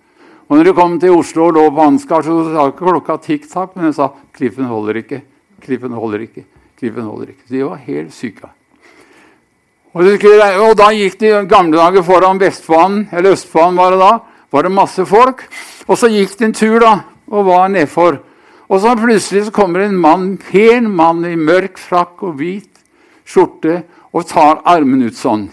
Og 0.47 0.57
når 0.57 0.69
de 0.69 0.77
kom 0.79 0.97
til 0.97 1.13
Oslo 1.13 1.49
og 1.51 1.57
lå 1.59 1.69
på 1.75 1.89
Ansgar, 1.91 2.25
så 2.25 2.39
sa 2.49 2.69
ikke 2.71 2.87
klokka 2.87 3.19
tikk-takk, 3.21 3.75
men 3.77 3.91
de 3.91 3.95
sa 3.99 4.09
klippen 4.33 4.65
holder 4.71 5.03
ikke. 5.03 5.21
Klippen 5.61 5.93
holder 5.93 6.25
ikke. 6.25 6.47
Klippen 6.79 7.05
holder 7.05 7.35
ikke. 7.35 7.51
De 7.51 7.65
var 7.67 7.83
helt 7.85 8.15
syke. 8.15 8.49
Og, 9.95 10.07
skulle, 10.17 10.47
og 10.61 10.75
da 10.77 10.89
gikk 10.93 11.19
de 11.21 11.33
gamle 11.49 11.77
dager 11.77 12.03
foran 12.05 12.39
Vestbanen, 12.41 13.07
eller 13.11 13.37
Østbanen 13.37 13.77
var 13.79 13.93
det 13.93 14.01
da. 14.01 14.13
Var 14.51 14.63
det 14.63 14.71
masse 14.71 15.05
folk. 15.07 15.43
Og 15.87 15.97
så 15.99 16.09
gikk 16.11 16.37
de 16.39 16.47
en 16.47 16.55
tur, 16.55 16.79
da, 16.83 16.93
og 17.27 17.47
var 17.47 17.69
nedfor. 17.71 18.19
Og 18.67 18.81
så 18.83 18.95
plutselig 18.99 19.45
så 19.47 19.55
kommer 19.55 19.85
en 19.85 19.95
mann, 19.99 20.33
pen 20.37 20.89
mann 20.91 21.23
i 21.25 21.37
mørk 21.39 21.79
frakk 21.79 22.25
og 22.27 22.35
hvit 22.39 22.73
skjorte 23.27 23.81
og 24.15 24.27
tar 24.27 24.61
armen 24.67 25.05
ut 25.07 25.15
sånn. 25.15 25.47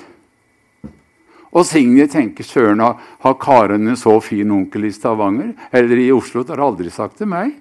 Og 1.54 1.66
Signe 1.66 2.08
tenker 2.10 2.46
søren, 2.46 2.82
har 2.82 3.36
Karen 3.38 3.86
en 3.86 3.98
så 3.98 4.16
fin 4.22 4.50
onkel 4.50 4.88
i 4.88 4.94
Stavanger? 4.94 5.52
Eller 5.70 6.00
i 6.02 6.10
Oslo? 6.14 6.42
Det 6.42 6.56
har 6.56 6.64
aldri 6.66 6.90
sagt 6.90 7.20
til 7.20 7.30
meg. 7.30 7.52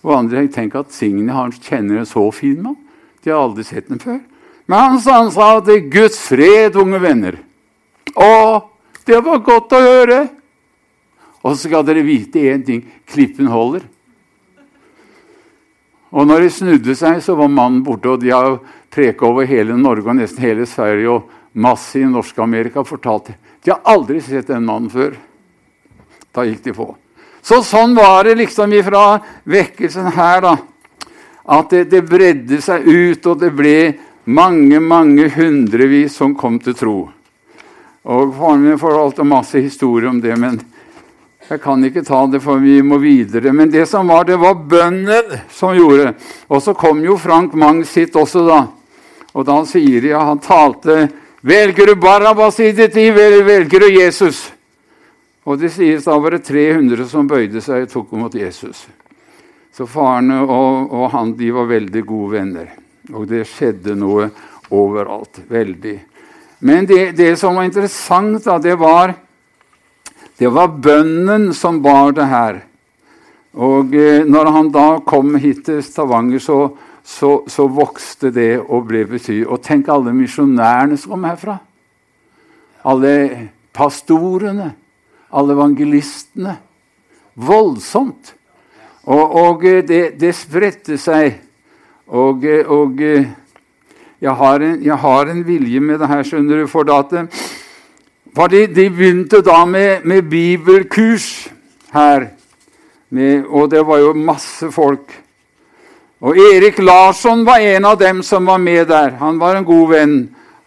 Og 0.00 0.14
andre 0.16 0.46
tenker 0.52 0.80
at 0.80 0.94
Signe 0.96 1.34
han 1.36 1.52
kjenner 1.52 2.00
en 2.00 2.08
så 2.08 2.24
fin 2.32 2.56
mann. 2.64 2.78
De 3.20 3.32
har 3.32 3.42
aldri 3.42 3.66
sett 3.66 3.90
den 3.90 4.00
før. 4.00 4.22
Men 4.66 4.78
han, 4.78 5.30
sa 5.30 5.58
er 5.60 5.90
Guds 5.90 6.18
fred, 6.18 6.76
unge 6.76 6.98
venner. 7.02 7.38
Å, 8.14 8.30
det 9.06 9.20
var 9.22 9.44
godt 9.44 9.76
å 9.76 9.82
høre! 9.82 10.20
Og 11.46 11.54
så 11.54 11.68
skal 11.68 11.84
dere 11.86 12.02
vite 12.02 12.42
én 12.50 12.64
ting 12.66 12.82
klippen 13.06 13.46
holder. 13.46 13.84
Og 16.10 16.26
når 16.26 16.46
de 16.46 16.50
snudde 16.50 16.96
seg, 16.98 17.20
så 17.22 17.36
var 17.38 17.52
mannen 17.52 17.84
borte, 17.86 18.10
og 18.10 18.22
de 18.22 18.32
har 18.34 18.58
preka 18.90 19.28
over 19.28 19.46
hele 19.46 19.76
Norge 19.78 20.10
og 20.10 20.18
nesten 20.18 20.42
hele 20.42 20.66
Sverige. 20.66 21.10
og 21.10 21.32
masse 21.56 21.96
i 21.96 22.04
Norsk-Amerika 22.04 22.82
fortalte 22.84 23.32
de 23.64 23.72
har 23.72 23.80
aldri 23.88 24.20
sett 24.22 24.46
den 24.46 24.62
mannen 24.62 24.90
før. 24.92 25.16
Da 26.30 26.44
gikk 26.46 26.60
de 26.62 26.74
på. 26.76 26.84
Så 27.42 27.62
sånn 27.66 27.96
var 27.96 28.28
det 28.28 28.36
liksom 28.38 28.70
ifra 28.76 29.16
vekkelsen 29.42 30.12
her, 30.14 30.44
da. 30.44 30.52
At 31.56 31.72
det, 31.74 31.80
det 31.90 32.04
bredde 32.06 32.60
seg 32.62 32.86
ut, 32.86 33.26
og 33.26 33.40
det 33.40 33.50
ble 33.58 33.78
mange, 34.26 34.80
mange 34.80 35.28
hundrevis 35.30 36.16
som 36.18 36.34
kom 36.38 36.58
til 36.62 36.74
tro. 36.74 36.96
Og 38.06 38.34
Faren 38.36 38.62
min 38.62 38.78
fortalte 38.78 39.26
masse 39.26 39.58
historier 39.62 40.10
om 40.10 40.20
det, 40.22 40.36
men 40.38 40.60
jeg 41.46 41.60
kan 41.62 41.82
ikke 41.86 42.02
ta 42.06 42.24
det, 42.26 42.40
for 42.42 42.58
vi 42.62 42.80
må 42.82 42.98
videre. 43.02 43.52
Men 43.54 43.70
det 43.70 43.86
som 43.90 44.08
var, 44.10 44.26
det 44.26 44.38
var 44.42 44.58
bønder 44.58 45.40
som 45.50 45.74
gjorde. 45.78 46.12
Og 46.50 46.62
så 46.62 46.74
kom 46.74 47.04
jo 47.04 47.18
Frank 47.18 47.54
Mang 47.54 47.84
sitt 47.86 48.18
også, 48.18 48.42
da. 48.46 48.60
Og 49.36 49.46
da 49.46 49.60
sier 49.68 50.02
de 50.02 50.14
ja, 50.14 50.24
han 50.26 50.42
talte 50.42 51.06
Velger 51.46 51.86
du 51.86 51.94
Barabas 52.00 52.56
i 52.60 52.72
ditt 52.74 52.96
liv, 52.98 53.14
eller 53.14 53.44
velger 53.46 53.84
du 53.84 53.86
Jesus? 53.94 54.48
Og 55.46 55.60
det 55.60 55.70
sies 55.70 56.08
da 56.08 56.16
var 56.18 56.34
det 56.34 56.42
300 56.48 57.06
som 57.06 57.28
bøyde 57.30 57.60
seg 57.62 57.84
og 57.84 57.92
tok 57.92 58.16
imot 58.16 58.34
Jesus. 58.34 58.80
Så 59.70 59.86
faren 59.86 60.32
og, 60.40 60.88
og, 60.90 61.04
han 61.12 61.36
de 61.38 61.52
var 61.54 61.68
veldig 61.70 62.02
gode 62.08 62.32
venner. 62.40 62.72
Og 63.12 63.26
det 63.30 63.44
skjedde 63.50 63.94
noe 63.98 64.30
overalt. 64.74 65.42
Veldig. 65.48 65.96
Men 66.58 66.86
det, 66.88 67.12
det 67.18 67.34
som 67.38 67.58
var 67.58 67.68
interessant, 67.68 68.40
da, 68.44 68.56
det 68.58 68.74
var, 68.80 69.12
det 70.38 70.48
var 70.50 70.72
bønnen 70.72 71.52
som 71.54 71.82
bar 71.84 72.16
det 72.16 72.26
her. 72.30 72.62
Og 73.56 73.94
eh, 73.96 74.24
når 74.28 74.50
han 74.52 74.70
da 74.72 74.86
kom 75.06 75.36
hit 75.40 75.64
til 75.68 75.80
Stavanger, 75.84 76.40
så, 76.42 76.58
så, 77.04 77.38
så, 77.48 77.68
vokste 77.72 78.32
det 78.34 78.58
og 78.60 78.88
ble 78.90 79.04
bety. 79.08 79.40
Og 79.46 79.62
tenk 79.64 79.88
alle 79.92 80.12
misjonærene 80.16 80.98
som 81.00 81.14
kom 81.14 81.24
herfra. 81.28 81.56
Alle 82.86 83.14
pastorene, 83.76 84.72
alle 85.32 85.56
evangelistene. 85.56 86.56
Voldsomt. 87.36 88.34
Og, 89.06 89.36
og 89.38 89.64
det, 89.88 90.16
det, 90.20 90.32
spredte 90.36 90.98
seg. 91.00 91.42
Og, 92.06 92.44
og 92.66 93.00
jeg, 93.00 94.32
har 94.34 94.62
en, 94.62 94.82
jeg, 94.84 94.96
har 94.96 95.30
en, 95.30 95.46
vilje 95.46 95.80
med 95.80 95.98
det 95.98 96.08
her, 96.08 96.22
skjønner 96.22 96.62
du. 96.62 96.66
For 96.70 96.86
at, 96.94 97.14
for 98.36 98.52
de, 98.52 98.66
de 98.66 98.88
begynte 98.90 99.42
da 99.42 99.64
med, 99.64 100.04
med 100.04 100.22
bibelkurs 100.30 101.48
her. 101.92 102.28
Med, 103.10 103.44
og 103.48 103.70
det 103.70 103.86
var 103.86 103.98
jo 104.02 104.12
masse 104.12 104.70
folk. 104.72 105.22
Og 106.20 106.38
Erik 106.38 106.78
Larsson 106.78 107.44
var 107.46 107.60
en 107.60 107.84
av 107.84 107.98
dem 107.98 108.22
som 108.22 108.46
var 108.46 108.58
med 108.58 108.86
der. 108.88 109.18
Han 109.20 109.38
var 109.38 109.56
en 109.56 109.66
god 109.66 109.90
venn 109.90 110.16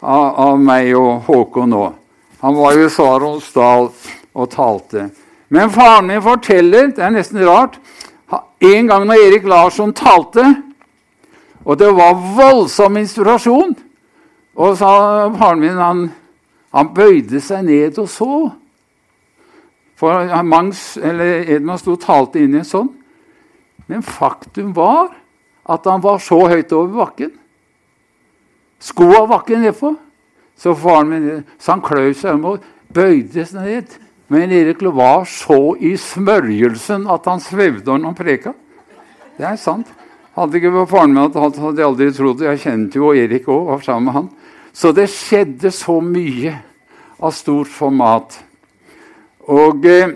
av, 0.01 0.35
av 0.35 0.59
meg 0.61 0.93
og 0.97 1.25
Håkon 1.25 1.73
òg. 1.73 1.95
Han 2.39 2.55
var 2.55 2.77
jo 2.77 2.85
i 2.85 2.91
Saronsdal 2.93 3.89
og 4.33 4.51
talte. 4.53 5.09
Men 5.49 5.71
faren 5.73 6.07
min 6.07 6.21
forteller, 6.23 6.91
det 6.93 7.03
er 7.03 7.15
nesten 7.15 7.41
rart 7.45 7.79
En 8.61 8.87
gang 8.87 9.05
når 9.07 9.21
Erik 9.23 9.45
Larsson 9.47 9.93
talte, 9.95 10.43
Og 11.69 11.77
det 11.77 11.89
var 11.93 12.17
voldsom 12.35 12.97
inspirasjon. 12.97 13.75
Og 14.59 14.77
sa 14.79 14.93
faren 15.37 15.61
min 15.61 15.77
han, 15.77 16.07
han 16.73 16.89
bøyde 16.95 17.41
seg 17.43 17.67
ned 17.67 17.99
og 18.01 18.09
så. 18.09 18.37
For 19.99 20.41
Mangs, 20.47 20.97
eller 20.97 21.43
Edmund 21.45 21.81
sto 21.81 21.93
og 21.93 22.01
talte 22.01 22.41
inn 22.41 22.55
i 22.55 22.61
en 22.63 22.67
sånn. 22.67 22.89
Men 23.89 24.05
faktum 24.05 24.71
var 24.73 25.11
at 25.69 25.85
han 25.85 26.01
var 26.01 26.21
så 26.23 26.39
høyt 26.49 26.73
over 26.73 27.03
bakken. 27.03 27.33
Skoa 28.79 29.25
var 29.29 29.43
ikke 29.43 29.59
nedpå. 29.61 29.93
Så 30.59 30.73
faren 30.75 31.11
min, 31.11 31.27
så 31.59 31.75
han 31.75 31.83
kløy 31.83 32.13
seg 32.17 32.35
om 32.35 32.47
og 32.53 32.65
bøyde 32.95 33.45
seg 33.47 33.63
ned. 33.63 33.93
Men 34.29 34.51
Erik 34.53 34.81
var 34.83 35.23
så 35.29 35.75
i 35.81 35.95
smørjelsen 35.97 37.07
at 37.09 37.29
han 37.29 37.41
svevde 37.43 37.95
når 37.95 38.11
han 38.11 38.17
preka. 38.17 38.53
Det 39.37 39.47
er 39.47 39.59
sant. 39.59 39.87
Hadde 40.39 40.55
ikke 40.55 40.85
faren 40.87 41.11
min 41.11 41.33
hadde 41.35 41.73
jeg 41.75 41.83
aldri 41.83 42.05
trodd. 42.15 42.41
Jeg 42.45 42.61
kjente 42.63 42.99
jo 43.01 43.11
Erik 43.11 43.49
òg, 43.51 43.73
var 43.73 43.81
sammen 43.83 44.07
med 44.07 44.15
han. 44.15 44.27
Så 44.71 44.93
det 44.95 45.09
skjedde 45.11 45.71
så 45.75 45.97
mye 45.99 46.53
av 47.19 47.33
stort 47.35 47.67
format. 47.67 48.37
Og, 49.49 49.83
eh, 49.83 50.13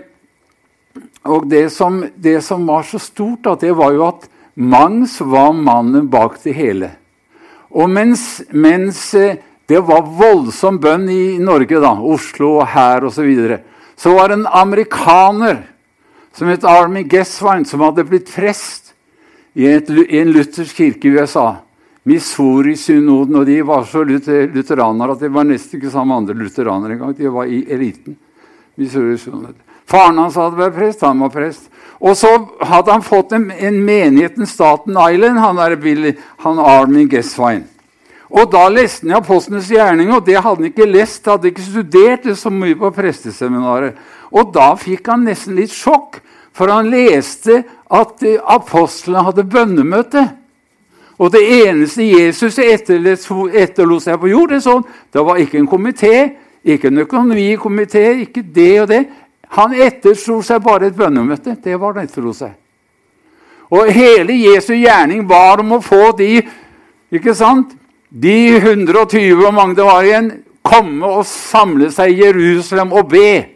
og 1.28 1.44
det, 1.50 1.66
som, 1.74 1.98
det, 2.16 2.38
som, 2.46 2.64
var 2.64 2.86
så 2.88 3.00
stort, 3.02 3.42
da, 3.44 3.56
det 3.60 3.74
var 3.76 3.92
jo 3.92 4.06
at 4.08 4.30
Mangs 4.54 5.18
var 5.20 5.52
mannen 5.52 6.06
bak 6.08 6.38
det 6.44 6.54
hele. 6.54 6.92
Og 7.74 7.90
mens, 7.90 8.44
mens 8.54 9.00
eh, 9.18 9.40
det 9.68 9.80
var 9.84 10.06
voldsom 10.06 10.78
bønn 10.80 11.08
i 11.10 11.36
Norge, 11.42 11.80
da, 11.82 11.90
Oslo 11.98 12.60
og 12.60 12.68
her 12.72 13.04
osv., 13.04 13.18
så, 13.18 13.26
videre, 13.26 13.60
så 13.96 14.14
var 14.14 14.30
det 14.30 14.40
en 14.40 14.52
amerikaner 14.62 15.64
som 16.34 16.48
het 16.48 16.64
Army 16.64 17.04
Gesswein, 17.10 17.66
som 17.66 17.82
hadde 17.84 18.06
blitt 18.08 18.30
prest 18.32 18.83
i, 19.54 19.66
en 20.20 20.32
luthersk 20.34 20.76
kirke 20.76 21.08
i 21.08 21.14
USA. 21.14 21.56
Missouri-synoden, 22.04 23.36
og 23.40 23.46
de 23.48 23.60
var 23.64 23.86
så 23.88 24.02
lutheranere 24.04 25.14
at 25.14 25.22
de 25.24 25.30
var 25.32 25.46
nesten 25.48 25.78
ikke 25.78 25.92
sammen 25.92 26.10
med 26.12 26.16
andre 26.16 26.44
lutheranere 26.44 26.96
engang. 26.98 27.14
De 27.16 27.30
var 27.32 27.48
i 27.48 27.62
eliten. 27.72 28.18
Faren 29.88 30.18
hans 30.18 30.36
hadde 30.36 30.58
vært 30.58 30.76
prest, 30.76 31.04
han 31.06 31.22
var 31.24 31.32
prest. 31.32 31.70
Og 32.04 32.16
så 32.18 32.28
hadde 32.60 32.92
han 32.92 33.04
fått 33.04 33.32
en, 33.36 33.46
en 33.52 33.78
menighet 33.86 34.36
i 34.36 34.48
Staten 34.48 34.98
Island, 34.98 35.40
han, 35.40 35.56
der 35.56 35.78
Billy, 35.80 36.12
han 36.44 36.60
Armin 36.60 37.08
Gesswein. 37.08 37.64
Og 38.34 38.50
da 38.50 38.66
leste 38.72 39.06
han 39.06 39.20
Apostlenes 39.20 39.70
gjerning, 39.70 40.10
og 40.12 40.26
det 40.26 40.40
hadde 40.40 40.64
han 40.64 40.70
ikke 40.72 40.90
lest, 40.90 41.24
hadde 41.30 41.52
ikke 41.52 41.64
studert 41.64 42.26
det 42.26 42.36
så 42.40 42.52
mye 42.52 42.76
på 42.76 42.90
presteseminaret. 42.96 43.96
Og 44.34 44.50
da 44.52 44.72
fikk 44.80 45.08
han 45.12 45.24
nesten 45.28 45.56
litt 45.56 45.72
sjokk, 45.72 46.18
for 46.54 46.70
han 46.70 46.90
leste 46.90 47.62
at 47.94 48.24
apostlene 48.56 49.24
hadde 49.28 49.44
bønnemøte. 49.50 50.24
Og 51.18 51.30
det 51.30 51.42
eneste 51.62 52.06
Jesus 52.08 52.58
etterlot 52.58 54.02
seg 54.02 54.18
på 54.18 54.32
jord, 54.32 54.50
det, 54.50 54.64
sånn, 54.64 54.82
det 55.14 55.22
var 55.22 55.38
ikke 55.38 55.60
en 55.60 55.70
komité, 55.70 56.14
ikke 56.64 56.90
en 56.90 57.04
økonomikomité, 57.04 58.02
ikke 58.24 58.42
det 58.54 58.72
og 58.82 58.90
det. 58.90 59.04
Han 59.54 59.76
etterslo 59.78 60.40
seg 60.42 60.62
bare 60.64 60.90
et 60.90 60.98
bønnemøte. 60.98 61.54
Det 61.62 61.78
var 61.78 61.94
det 61.94 62.08
etterlot 62.08 62.40
seg. 62.40 62.56
Og 63.74 63.90
hele 63.94 64.34
Jesu 64.36 64.74
gjerning 64.74 65.22
var 65.28 65.62
om 65.62 65.76
å 65.76 65.82
få 65.82 66.10
de 66.18 66.42
ikke 67.14 67.34
sant, 67.36 67.76
de 68.10 68.56
120 68.58 69.46
og 69.46 69.54
mange 69.54 69.78
det 69.78 69.86
var 69.86 70.06
igjen, 70.06 70.30
komme 70.64 71.08
og 71.20 71.26
samle 71.28 71.90
seg 71.94 72.12
i 72.12 72.24
Jerusalem 72.24 72.92
og 72.94 73.08
be. 73.10 73.53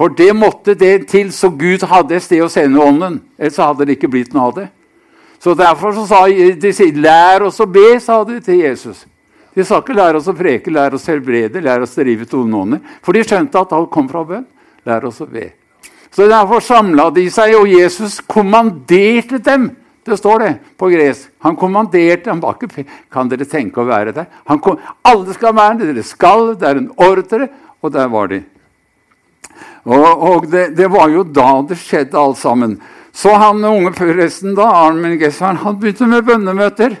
For 0.00 0.08
det 0.16 0.30
måtte 0.32 0.72
det 0.74 1.10
til, 1.10 1.28
så 1.28 1.50
Gud 1.52 1.82
hadde 1.84 2.16
et 2.16 2.24
sted 2.24 2.40
å 2.40 2.48
sende 2.48 2.80
ånden. 2.80 3.18
Ellers 3.36 3.58
hadde 3.60 3.84
det 3.84 3.98
ikke 3.98 4.08
blitt 4.08 4.32
noe 4.32 4.46
av 4.48 4.54
det. 4.56 4.68
Så 5.40 5.52
Derfor 5.56 5.92
så 5.92 6.06
sa 6.08 6.26
de 6.26 6.92
'lær 6.92 7.42
oss 7.42 7.60
å 7.60 7.66
be', 7.66 8.00
sa 8.00 8.24
de 8.24 8.40
til 8.40 8.62
Jesus. 8.62 9.04
De 9.54 9.64
sa 9.64 9.80
ikke 9.80 9.92
'lær 9.92 10.16
oss 10.16 10.28
å 10.28 10.32
preke, 10.32 10.70
lær 10.70 10.94
oss 10.94 11.04
å 11.06 11.12
helbrede, 11.12 11.60
lær 11.60 11.82
oss 11.82 11.98
å 11.98 12.02
drive 12.02 12.24
toneånder'. 12.24 12.80
For 13.02 13.12
de 13.12 13.20
skjønte 13.20 13.60
at 13.60 13.72
alt 13.72 13.90
kom 13.90 14.08
fra 14.08 14.24
bønn. 14.24 14.46
Lær 14.86 15.04
oss 15.04 15.20
å 15.20 15.26
be. 15.26 15.52
Så 16.10 16.26
Derfor 16.28 16.60
samla 16.60 17.10
de 17.10 17.28
seg, 17.28 17.54
og 17.54 17.68
Jesus 17.68 18.20
kommanderte 18.20 19.38
dem 19.38 19.76
det 20.06 20.16
står 20.16 20.38
det 20.38 20.54
på 20.78 20.88
gresk. 20.88 21.28
Han 21.44 21.56
kommanderte 21.56 22.30
han 22.30 22.40
var 22.40 22.56
ikke, 22.56 22.86
Kan 23.12 23.28
dere 23.28 23.44
tenke 23.44 23.80
å 23.80 23.84
være 23.84 24.14
der? 24.14 24.26
Kom, 24.60 24.78
alle 25.04 25.34
skal 25.34 25.52
være 25.52 25.78
der. 25.78 25.92
Dere 25.92 26.02
skal. 26.02 26.54
Det 26.56 26.68
er 26.68 26.76
en 26.76 26.90
ordre. 26.96 27.48
Og 27.82 27.92
der 27.92 28.08
var 28.08 28.28
de. 28.28 28.42
Og, 29.88 30.24
og 30.30 30.48
det, 30.50 30.70
det, 30.76 30.88
var 30.92 31.08
jo 31.12 31.24
da 31.24 31.62
det 31.68 31.78
skjedde, 31.80 32.18
alt 32.18 32.38
sammen. 32.40 32.78
Så 33.12 33.32
han 33.40 33.64
unge 33.64 33.92
presten, 33.96 34.54
da, 34.58 34.68
Armin 34.84 35.18
Gessern, 35.20 35.60
han 35.62 35.78
begynte 35.80 36.08
med 36.10 36.26
bønnemøter 36.28 36.98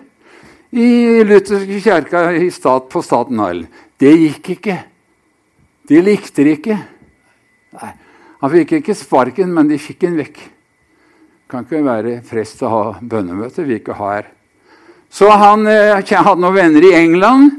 i 0.70 1.20
lutherske 1.26 1.80
kjerka 1.82 2.24
stat, 2.54 2.88
på 2.90 3.02
Staten 3.04 3.40
Island. 3.40 3.82
Det 4.00 4.14
gikk 4.16 4.54
ikke. 4.56 4.78
De 5.90 6.00
likte 6.00 6.46
det 6.46 6.56
ikke. 6.60 6.78
Nei, 7.76 7.92
Han 8.40 8.50
fikk 8.54 8.78
ikke 8.78 8.96
sparken, 8.96 9.52
men 9.52 9.68
de 9.68 9.76
fikk 9.78 10.06
den 10.06 10.16
vekk 10.16 10.40
kan 11.50 11.66
ikke 11.66 11.82
være 11.84 12.18
prest 12.26 12.62
og 12.62 12.70
ha 12.70 12.82
bønnemøter 13.02 13.66
Vi 13.66 13.80
ikke 13.80 13.96
har. 13.98 14.28
Så 15.10 15.30
han 15.34 15.66
eh, 15.66 15.98
hadde 15.98 16.38
noen 16.38 16.54
venner 16.54 16.86
i 16.86 16.94
England 16.94 17.50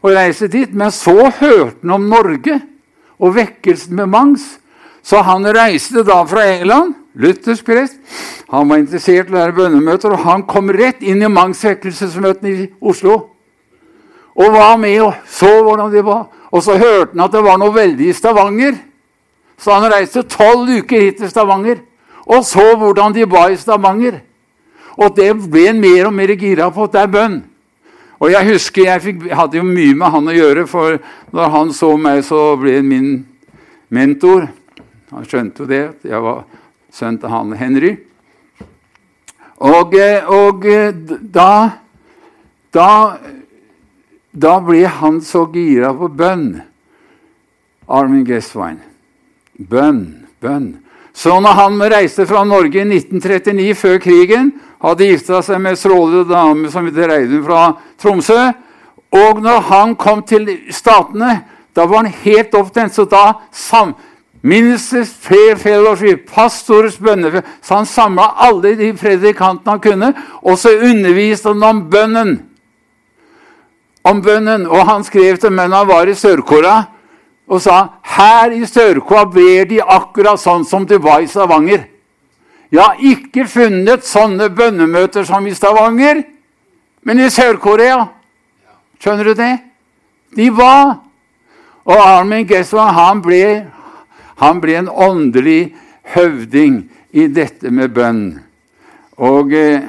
og 0.00 0.14
reiste 0.14 0.48
dit. 0.48 0.72
Men 0.72 0.92
så 0.94 1.28
hørte 1.28 1.82
han 1.82 1.96
om 1.98 2.08
Norge 2.08 2.60
og 3.18 3.34
vekkelsen 3.36 3.96
med 3.96 4.10
Mangs. 4.12 4.44
Så 5.04 5.20
han 5.22 5.44
reiste 5.44 6.04
da 6.06 6.22
fra 6.24 6.46
England, 6.54 6.94
luthersk 7.14 7.66
prest. 7.66 7.98
Han 8.50 8.68
var 8.70 8.80
interessert 8.80 9.28
i 9.28 9.34
å 9.34 9.36
lære 9.36 9.56
bønnemøter, 9.56 10.14
og 10.14 10.24
han 10.24 10.46
kom 10.48 10.72
rett 10.72 11.02
inn 11.04 11.22
i 11.22 11.30
Mangs 11.30 11.62
vekkelsesmøtene 11.64 12.52
i 12.52 12.68
Oslo. 12.80 13.18
Og 14.34 14.52
var 14.54 14.78
med 14.80 15.00
og 15.04 15.12
så 15.30 15.50
hvordan 15.62 15.92
de 15.92 16.02
var. 16.04 16.26
Og 16.50 16.62
så 16.64 16.78
hørte 16.78 17.12
han 17.12 17.26
at 17.26 17.34
det 17.34 17.44
var 17.44 17.58
noe 17.60 17.74
veldig 17.74 18.08
i 18.08 18.16
Stavanger. 18.16 18.78
Så 19.58 19.74
han 19.74 19.92
reiste 19.92 20.24
tolv 20.26 20.70
uker 20.70 21.04
hit 21.04 21.20
til 21.20 21.30
Stavanger 21.30 21.82
og 22.26 22.44
så 22.44 22.76
hvordan 22.76 23.14
de 23.14 23.26
ba 23.26 23.48
i 23.52 23.56
Stavanger. 23.56 24.20
Og 24.96 25.16
det 25.16 25.32
ble 25.50 25.66
han 25.68 25.80
mer 25.80 26.08
og 26.08 26.14
mer 26.14 26.32
gira 26.38 26.70
på 26.72 26.86
at 26.86 26.94
det 26.94 27.02
er 27.02 27.12
bønn. 27.12 27.40
Og 28.24 28.30
jeg 28.32 28.54
husker 28.54 28.86
jeg 28.86 29.02
fikk, 29.04 29.24
hadde 29.36 29.58
jo 29.58 29.66
mye 29.68 29.92
med 30.00 30.12
han 30.14 30.30
å 30.30 30.32
gjøre, 30.32 30.62
for 30.64 30.96
når 31.36 31.50
han 31.52 31.72
så 31.76 31.90
meg, 32.00 32.22
så 32.24 32.54
ble 32.56 32.78
han 32.78 32.88
min 32.88 33.08
mentor. 33.92 34.46
Han 35.12 35.26
skjønte 35.28 35.64
jo 35.64 35.68
det. 35.68 35.82
Jeg 36.08 36.22
var 36.24 36.46
sønn 36.88 37.18
til 37.20 37.34
han 37.34 37.52
Henry. 37.60 37.90
Og, 39.60 39.92
og 40.32 40.64
da, 41.36 41.50
da, 42.72 42.88
da 44.32 44.54
ble 44.64 44.80
han 44.88 45.20
så 45.24 45.44
gira 45.52 45.92
på 45.92 46.08
bønn. 46.08 46.48
Armin 47.92 48.24
Gesswein. 48.24 48.80
Bønn, 49.60 50.00
bønn. 50.40 50.70
Så 51.14 51.40
når 51.40 51.54
han 51.54 51.82
reiste 51.92 52.26
fra 52.26 52.42
Norge 52.44 52.80
i 52.80 52.86
1939, 52.88 53.74
før 53.78 54.00
krigen, 54.02 54.50
hadde 54.82 55.06
gifta 55.06 55.40
seg 55.46 55.60
med 55.62 55.78
strålende 55.78 56.26
dame 56.28 56.70
som 56.72 56.88
het 56.88 56.98
Reidun 56.98 57.44
fra 57.46 57.60
Tromsø 58.02 58.40
Og 59.14 59.38
når 59.42 59.60
han 59.68 59.94
kom 59.94 60.24
til 60.26 60.48
Statene, 60.74 61.44
da 61.76 61.84
var 61.86 62.02
han 62.02 62.16
helt 62.24 62.54
opptent. 62.58 62.94
Så 62.94 63.04
da 63.06 63.38
sam, 63.54 63.94
Ministers 64.42 65.12
Fair 65.22 65.54
Fellowship, 65.56 66.26
pastors 66.34 66.98
bønnefell 66.98 67.46
Så 67.62 67.78
han 67.78 67.86
samla 67.86 68.26
alle 68.44 68.74
de 68.76 68.90
predikantene 68.98 69.70
han 69.70 69.80
kunne, 69.80 70.10
og 70.42 70.58
så 70.58 70.74
underviste 70.82 71.54
han 71.54 71.62
om 71.62 71.84
bønnen. 71.90 72.34
Om 74.04 74.20
bønnen. 74.22 74.66
Og 74.66 74.82
han 74.90 75.06
skrev 75.06 75.38
til 75.38 75.54
mennene 75.54 75.84
han 75.84 75.88
var 75.88 76.10
i 76.10 76.18
Sør-Korea 76.18 76.82
og 77.46 77.60
sa 77.60 77.78
her 78.16 78.54
i 78.56 78.64
Sør-Korea 78.66 79.28
ber 79.28 79.66
de 79.68 79.80
akkurat 79.82 80.40
sånn 80.40 80.64
som 80.64 80.86
det 80.88 81.00
var 81.04 81.20
i 81.20 81.28
Stavanger. 81.28 81.84
Jeg 82.72 82.80
har 82.82 83.02
ikke 83.04 83.44
funnet 83.46 84.06
sånne 84.08 84.48
bønnemøter 84.50 85.26
som 85.28 85.44
i 85.46 85.54
Stavanger, 85.54 86.24
men 87.04 87.20
i 87.20 87.28
Sør-Korea. 87.30 88.00
Skjønner 88.98 89.30
du 89.30 89.34
det? 89.38 89.52
De 90.34 90.48
var. 90.50 90.96
Og 91.84 92.00
Armin 92.00 92.46
Gesson, 92.48 92.88
han 92.96 93.20
ble, 93.22 93.66
han 94.40 94.60
ble 94.62 94.78
en 94.80 94.88
åndelig 94.88 95.74
høvding 96.14 96.80
i 97.12 97.28
dette 97.28 97.70
med 97.70 97.92
bønn. 97.94 98.24
Og 99.20 99.52
eh, 99.54 99.84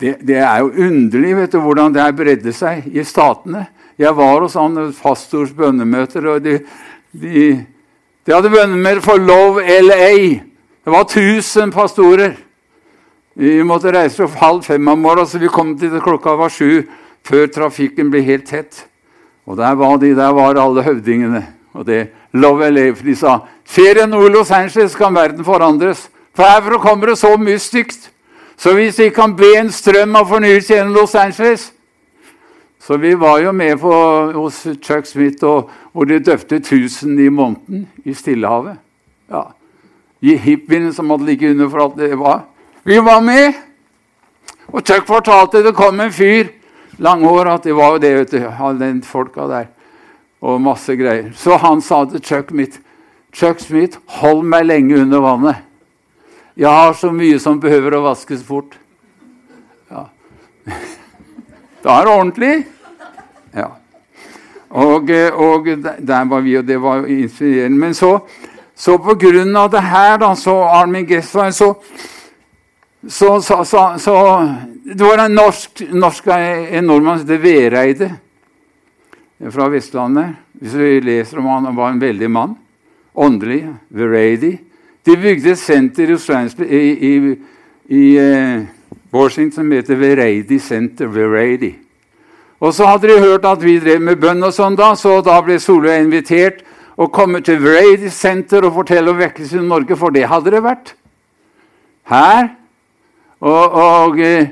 det, 0.00 0.16
det, 0.26 0.40
er 0.42 0.58
jo 0.60 0.88
underlig 0.88 1.36
vet 1.38 1.54
du, 1.54 1.60
hvordan 1.62 1.94
det 1.94 2.02
har 2.02 2.16
bredde 2.16 2.52
seg 2.52 2.90
i 2.90 3.04
statene. 3.06 3.68
Jeg 3.98 4.16
var 4.16 4.40
hos 4.42 4.56
han 4.58 4.78
fastors 4.92 5.52
bønnemøter, 5.54 6.26
og 6.26 6.42
de, 6.42 6.58
de, 7.12 7.44
de 8.26 8.34
hadde 8.34 8.50
bønnemøter 8.50 9.02
for 9.04 9.22
Love 9.22 9.62
LA. 9.62 10.16
Det 10.84 10.92
var 10.92 11.06
1000 11.06 11.72
pastorer. 11.72 12.34
Vi 13.34 13.62
måtte 13.66 13.92
reise 13.94 14.24
opp 14.26 14.34
halv 14.38 14.62
fem 14.66 14.88
om 14.88 14.98
morgenen, 14.98 15.30
så 15.30 15.38
vi 15.38 15.50
kom 15.50 15.76
til 15.78 15.94
klokka 16.02 16.34
var 16.38 16.52
sju 16.54 16.84
før 17.24 17.46
trafikken 17.50 18.10
ble 18.10 18.22
helt 18.26 18.46
tett. 18.50 18.84
Og 19.46 19.58
der 19.58 19.74
var 19.78 19.96
de, 20.02 20.14
der 20.16 20.34
var 20.34 20.58
alle 20.58 20.82
høvdingene. 20.82 21.44
Og 21.74 21.86
det 21.86 22.08
Love 22.34 22.70
LA, 22.70 22.88
for 22.94 23.06
de 23.06 23.14
sa 23.18 23.38
ferien 23.64 24.10
nord 24.10 24.32
Los 24.34 24.50
Angeles 24.50 24.94
kan 24.98 25.14
verden 25.14 25.44
forandres. 25.46 26.08
For 26.34 26.46
herfra 26.46 26.78
kommer 26.82 27.12
det 27.12 27.18
så 27.18 27.36
mye 27.38 27.58
stygt. 27.58 28.10
Så 28.56 28.74
hvis 28.74 28.98
vi 28.98 29.08
kan 29.14 29.36
be 29.36 29.54
en 29.58 29.70
strøm 29.72 30.14
av 30.18 30.28
fornyelse 30.30 30.74
gjennom 30.74 30.94
Los 30.94 31.14
Angeles 31.14 31.70
Så 32.86 32.96
vi 32.96 33.14
var 33.14 33.38
jo 33.40 33.52
med 33.52 33.80
på, 33.80 33.92
hos 34.34 34.66
Chuck 34.82 35.06
Smith, 35.08 35.44
og, 35.44 35.70
hvor 35.92 36.04
de 36.04 36.18
døpte 36.20 36.58
1000 36.60 37.20
i 37.20 37.30
måneden 37.32 37.86
i 38.04 38.12
Stillehavet. 38.12 38.76
Ja. 39.32 39.46
I 40.20 40.34
hippiene 40.36 40.92
som 40.92 41.08
hadde 41.10 41.24
ligget 41.24 41.54
under 41.54 41.70
for 41.72 41.84
alt 41.84 41.96
det 41.96 42.18
var. 42.20 42.42
Vi 42.84 42.98
var 43.00 43.22
med! 43.24 43.56
Og 44.68 44.84
Chuck 44.84 45.06
fortalte 45.08 45.62
det 45.64 45.72
kom 45.76 46.00
en 46.00 46.12
fyr, 46.12 46.50
langhåra, 47.00 47.54
at 47.54 47.64
det 47.64 47.76
var 47.76 47.94
jo 47.94 48.02
det, 48.04 48.12
vet 48.18 48.34
du, 48.36 48.44
alle 48.52 48.84
den 48.84 49.00
folka 49.02 49.48
der. 49.48 49.70
Og 50.44 50.60
masse 50.60 50.92
greier. 50.96 51.32
Så 51.32 51.56
han 51.56 51.80
sa 51.80 52.02
til 52.04 52.20
Chuck 52.20 52.52
Smith, 52.52 52.84
Chuck 53.32 53.64
Smith, 53.64 53.98
hold 54.20 54.44
meg 54.44 54.68
lenge 54.68 55.00
under 55.00 55.24
vannet. 55.24 55.64
Jeg 56.56 56.68
har 56.68 56.92
så 56.92 57.08
mye 57.12 57.40
som 57.40 57.56
behøver 57.60 57.96
å 57.96 58.04
vaskes 58.10 58.44
fort. 58.44 58.76
Ja. 59.88 60.04
Da 61.84 61.98
er 62.00 62.06
det 62.06 62.12
ordentlig. 62.16 62.54
Ja. 63.54 63.70
Og, 64.74 65.10
og, 65.32 65.66
der 65.98 66.24
var 66.24 66.40
vi, 66.40 66.56
og 66.58 66.66
det 66.66 66.80
var 66.82 67.06
inspirerende. 67.06 67.78
Men 67.78 67.94
så, 67.94 68.18
så 68.74 68.98
på 68.98 69.14
grunn 69.14 69.56
av 69.56 69.70
det 69.70 69.84
her, 69.86 70.16
da, 70.18 70.32
så 70.34 70.56
Armin 70.66 71.06
Gessler, 71.06 71.50
så, 71.50 71.74
så, 73.06 73.40
så, 73.98 74.24
Det 74.84 75.04
var 75.04 75.24
en 75.24 75.34
norsk, 75.34 75.84
norsk 75.92 76.26
en 76.26 76.84
nordmann 76.84 77.20
som 77.20 77.28
het 77.28 77.42
Vereide 77.42 78.10
fra 79.50 79.68
Vestlandet. 79.68 80.34
Hvis 80.60 80.74
vi 80.74 81.00
leser 81.00 81.38
om 81.38 81.46
han, 81.46 81.64
han 81.70 81.76
var 81.76 81.90
en 81.90 82.00
veldig 82.02 82.30
mann. 82.30 82.54
Åndelig. 83.14 83.68
Vereidi. 83.88 84.58
De 85.04 85.16
bygde 85.16 85.52
et 85.52 85.60
senter 85.60 86.10
i, 86.10 86.16
i, 86.66 86.82
i, 87.08 87.34
i 87.94 88.04
uh, 88.18 88.62
Washington 89.12 89.52
som 89.52 89.72
heter 89.72 89.98
Vereidi 90.00 90.58
Center. 90.58 91.06
Vereidi. 91.06 91.74
Og 92.64 92.72
så 92.72 92.86
hadde 92.88 93.10
de 93.10 93.20
hørt 93.20 93.44
at 93.44 93.60
vi 93.60 93.76
drev 93.82 94.00
med 94.00 94.20
bønn, 94.22 94.40
og 94.46 94.54
sånn 94.56 94.76
da, 94.78 94.94
så 94.96 95.18
da 95.24 95.36
ble 95.44 95.58
Solveig 95.60 96.06
invitert 96.06 96.62
og 96.96 97.10
komme 97.12 97.42
til 97.44 97.58
Vereidi 97.60 98.08
Center 98.12 98.64
og 98.64 98.78
fortelle 98.78 99.12
om 99.12 99.18
vekkelsen 99.20 99.66
i 99.66 99.68
Norge, 99.68 99.98
for 100.00 100.14
det 100.14 100.28
hadde 100.30 100.54
det 100.54 100.62
vært. 100.64 100.94
Her. 102.08 102.54
Og, 103.44 103.76
og 103.76 104.16
uh, 104.16 104.48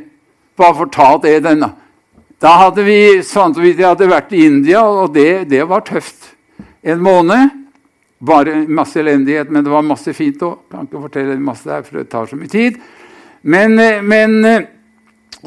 bare 0.58 0.78
fortalt 0.82 1.24
det 1.24 1.38
den, 1.46 1.64
Da 2.42 2.52
hadde 2.58 2.84
vi 2.84 3.22
Svante 3.22 3.62
hadde 3.62 4.10
vært 4.10 4.32
i 4.34 4.44
India, 4.44 4.82
og 4.82 5.14
det, 5.14 5.48
det 5.48 5.62
var 5.68 5.84
tøft. 5.86 6.34
En 6.82 7.00
måned. 7.00 7.60
Bare 8.22 8.66
masse 8.66 8.98
elendighet, 9.00 9.50
men 9.50 9.64
det 9.64 9.70
var 9.70 9.86
masse 9.86 10.12
fint 10.14 10.42
òg. 10.42 10.58
Kan 10.70 10.86
ikke 10.86 11.04
fortelle 11.06 11.38
masse 11.38 11.68
der, 11.68 11.82
for 11.86 12.00
det 12.00 12.10
tar 12.10 12.26
så 12.26 12.36
mye 12.38 12.50
tid. 12.50 12.76
Men, 13.42 13.78
eh, 13.78 14.02
men, 14.02 14.44
eh, 14.44 14.66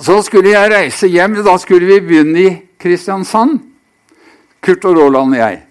så 0.01 0.19
skulle 0.23 0.51
jeg 0.51 0.71
reise 0.71 1.07
hjem. 1.07 1.39
Da 1.45 1.57
skulle 1.57 1.87
vi 1.87 2.01
begynne 2.03 2.41
i 2.41 2.51
Kristiansand. 2.81 3.59
Kurt 4.61 4.85
og 4.85 4.97
Roland 4.97 5.35
og 5.35 5.39
jeg. 5.39 5.61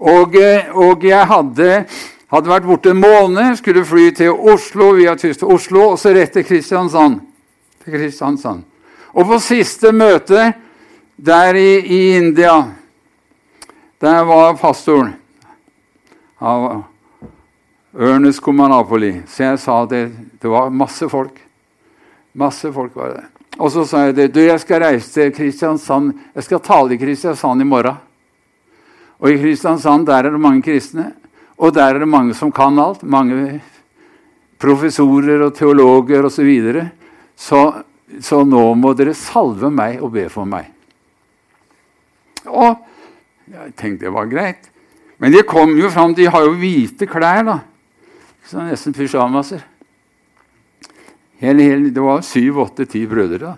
Og, 0.00 0.34
eh, 0.34 0.76
og 0.76 1.04
jeg 1.04 1.26
hadde, 1.28 1.84
hadde, 2.32 2.50
vært 2.50 2.66
borte 2.66 2.90
en 2.90 3.02
måned, 3.02 3.56
skulle 3.56 3.84
fly 3.84 4.10
til 4.16 4.32
Oslo 4.32 4.94
via 4.96 5.14
Tysk 5.14 5.42
til 5.42 5.52
Oslo, 5.52 5.90
og 5.92 5.98
så 6.00 6.14
rett 6.16 6.32
til 6.32 6.44
Kristiansand. 6.44 7.20
til 7.84 7.92
Kristiansand. 7.92 8.64
Og 9.12 9.26
på 9.26 9.38
siste 9.38 9.92
møte 9.92 10.52
der 11.16 11.54
i, 11.54 11.80
i 11.80 12.16
India, 12.16 12.64
der 14.00 14.22
var 14.24 14.56
pastoren 14.56 15.14
av 16.40 16.84
Ernest 17.92 18.40
Komanapoli. 18.40 19.22
Så 19.26 19.44
jeg 19.44 19.58
sa 19.58 19.84
det. 19.86 20.12
Det 20.42 20.50
var 20.50 20.70
masse 20.70 21.08
folk. 21.08 21.40
Masse 22.32 22.72
folk 22.72 22.96
var 22.96 23.16
det. 23.16 23.39
Og 23.60 23.68
så 23.72 23.84
sa 23.84 24.06
jeg 24.06 24.16
det. 24.16 24.30
Du, 24.32 24.40
jeg 24.40 24.60
skal 24.62 24.80
reise 24.80 25.10
til 25.12 25.32
Kristiansand. 25.36 26.14
Jeg 26.34 26.46
skal 26.46 26.62
tale 26.64 26.96
i 26.96 27.00
Kristiansand 27.00 27.60
i 27.60 27.68
morgen. 27.68 27.98
Og 29.20 29.28
i 29.28 29.36
Kristiansand 29.40 30.06
der 30.08 30.24
er 30.24 30.32
det 30.32 30.40
mange 30.40 30.64
kristne. 30.64 31.10
Og 31.60 31.74
der 31.76 31.94
er 31.94 32.00
det 32.00 32.08
mange 32.08 32.34
som 32.34 32.52
kan 32.52 32.78
alt. 32.80 33.02
Mange 33.04 33.60
professorer 34.60 35.44
og 35.44 35.54
teologer 35.56 36.24
osv. 36.24 36.40
Så, 36.40 36.42
videre. 36.42 36.90
så 37.36 37.84
Så 38.20 38.42
nå 38.44 38.74
må 38.74 38.90
dere 38.98 39.14
salve 39.14 39.68
meg 39.70 40.00
og 40.02 40.10
be 40.12 40.24
for 40.28 40.44
meg. 40.44 40.66
Og 42.46 42.80
jeg 43.46 43.74
tenkte 43.76 44.06
det 44.06 44.14
var 44.14 44.26
greit. 44.26 44.70
Men 45.20 45.32
de 45.32 45.42
kom 45.46 45.76
jo 45.78 45.90
fram 45.90 46.14
De 46.14 46.26
har 46.26 46.42
jo 46.42 46.56
hvite 46.56 47.06
klær, 47.06 47.44
da. 47.44 47.58
Så 48.48 48.64
nesten 48.64 48.96
pysjamaser. 48.96 49.60
Hele, 51.40 51.62
hele, 51.62 51.90
det 51.90 52.00
var 52.04 52.20
syv, 52.20 52.58
åtte, 52.60 52.84
ti 52.84 53.06
brødre. 53.08 53.54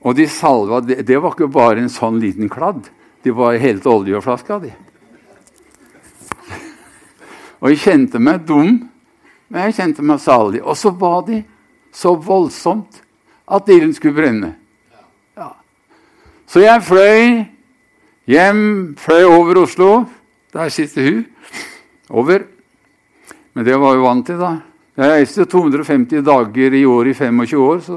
Og 0.00 0.14
de 0.16 0.24
salva 0.30 0.80
det, 0.80 1.02
det, 1.04 1.18
var 1.20 1.34
ikke 1.34 1.50
bare 1.52 1.82
en 1.82 1.92
sånn 1.92 2.16
liten 2.22 2.48
kladd. 2.48 2.86
De 3.20 3.34
var 3.36 3.58
helt 3.60 3.84
oljeflaska, 3.90 4.58
de. 4.62 4.70
Og 7.60 7.72
jeg 7.74 7.82
kjente 7.82 8.20
meg 8.22 8.46
dum, 8.48 8.78
men 9.48 9.66
jeg 9.68 9.76
kjente 9.76 10.04
meg 10.06 10.22
salig. 10.24 10.62
Og 10.64 10.78
så 10.78 10.94
ba 10.96 11.18
de 11.26 11.42
så 11.92 12.14
voldsomt 12.16 13.02
at 13.44 13.68
ilden 13.68 13.92
skulle 13.96 14.16
brenne. 14.16 14.54
Ja. 15.36 15.50
Så 16.48 16.64
jeg 16.64 16.84
fløy 16.86 17.44
hjem, 18.30 18.62
fløy 18.98 19.28
over 19.28 19.60
Oslo, 19.66 19.90
der 20.56 20.72
sitter 20.72 21.10
hun. 21.10 21.20
Over. 22.08 22.46
Men 23.52 23.68
det 23.68 23.76
var 23.80 23.96
jo 23.96 24.06
vant 24.06 24.26
til, 24.28 24.40
da. 24.40 24.54
Jeg 24.96 25.12
reiste 25.12 25.44
250 25.44 26.22
dager 26.24 26.74
i 26.74 26.84
år 26.88 27.10
i 27.10 27.14
25 27.14 27.60
år, 27.60 27.80
så 27.84 27.96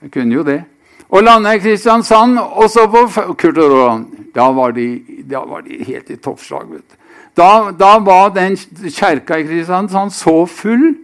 jeg 0.00 0.12
kunne 0.14 0.38
jo 0.38 0.44
det. 0.46 0.62
Og 1.10 1.26
landa 1.26 1.52
i 1.52 1.60
Kristiansand, 1.60 2.38
og 2.38 2.70
så 2.72 2.86
på 2.88 3.04
Kurt 3.10 3.58
og 3.58 3.72
Roland. 3.72 4.06
Da 4.34 4.46
var 4.54 4.72
de, 4.72 4.86
da 5.28 5.42
var 5.44 5.66
de 5.66 5.76
helt 5.84 6.10
i 6.10 6.16
toppslag. 6.16 6.70
vet 6.70 6.86
du. 6.86 6.96
Da, 7.36 7.70
da 7.76 7.98
var 7.98 8.32
den 8.32 8.56
kjerka 8.56 9.36
i 9.36 9.44
Kristiansand 9.44 10.14
så 10.14 10.46
full 10.46 10.94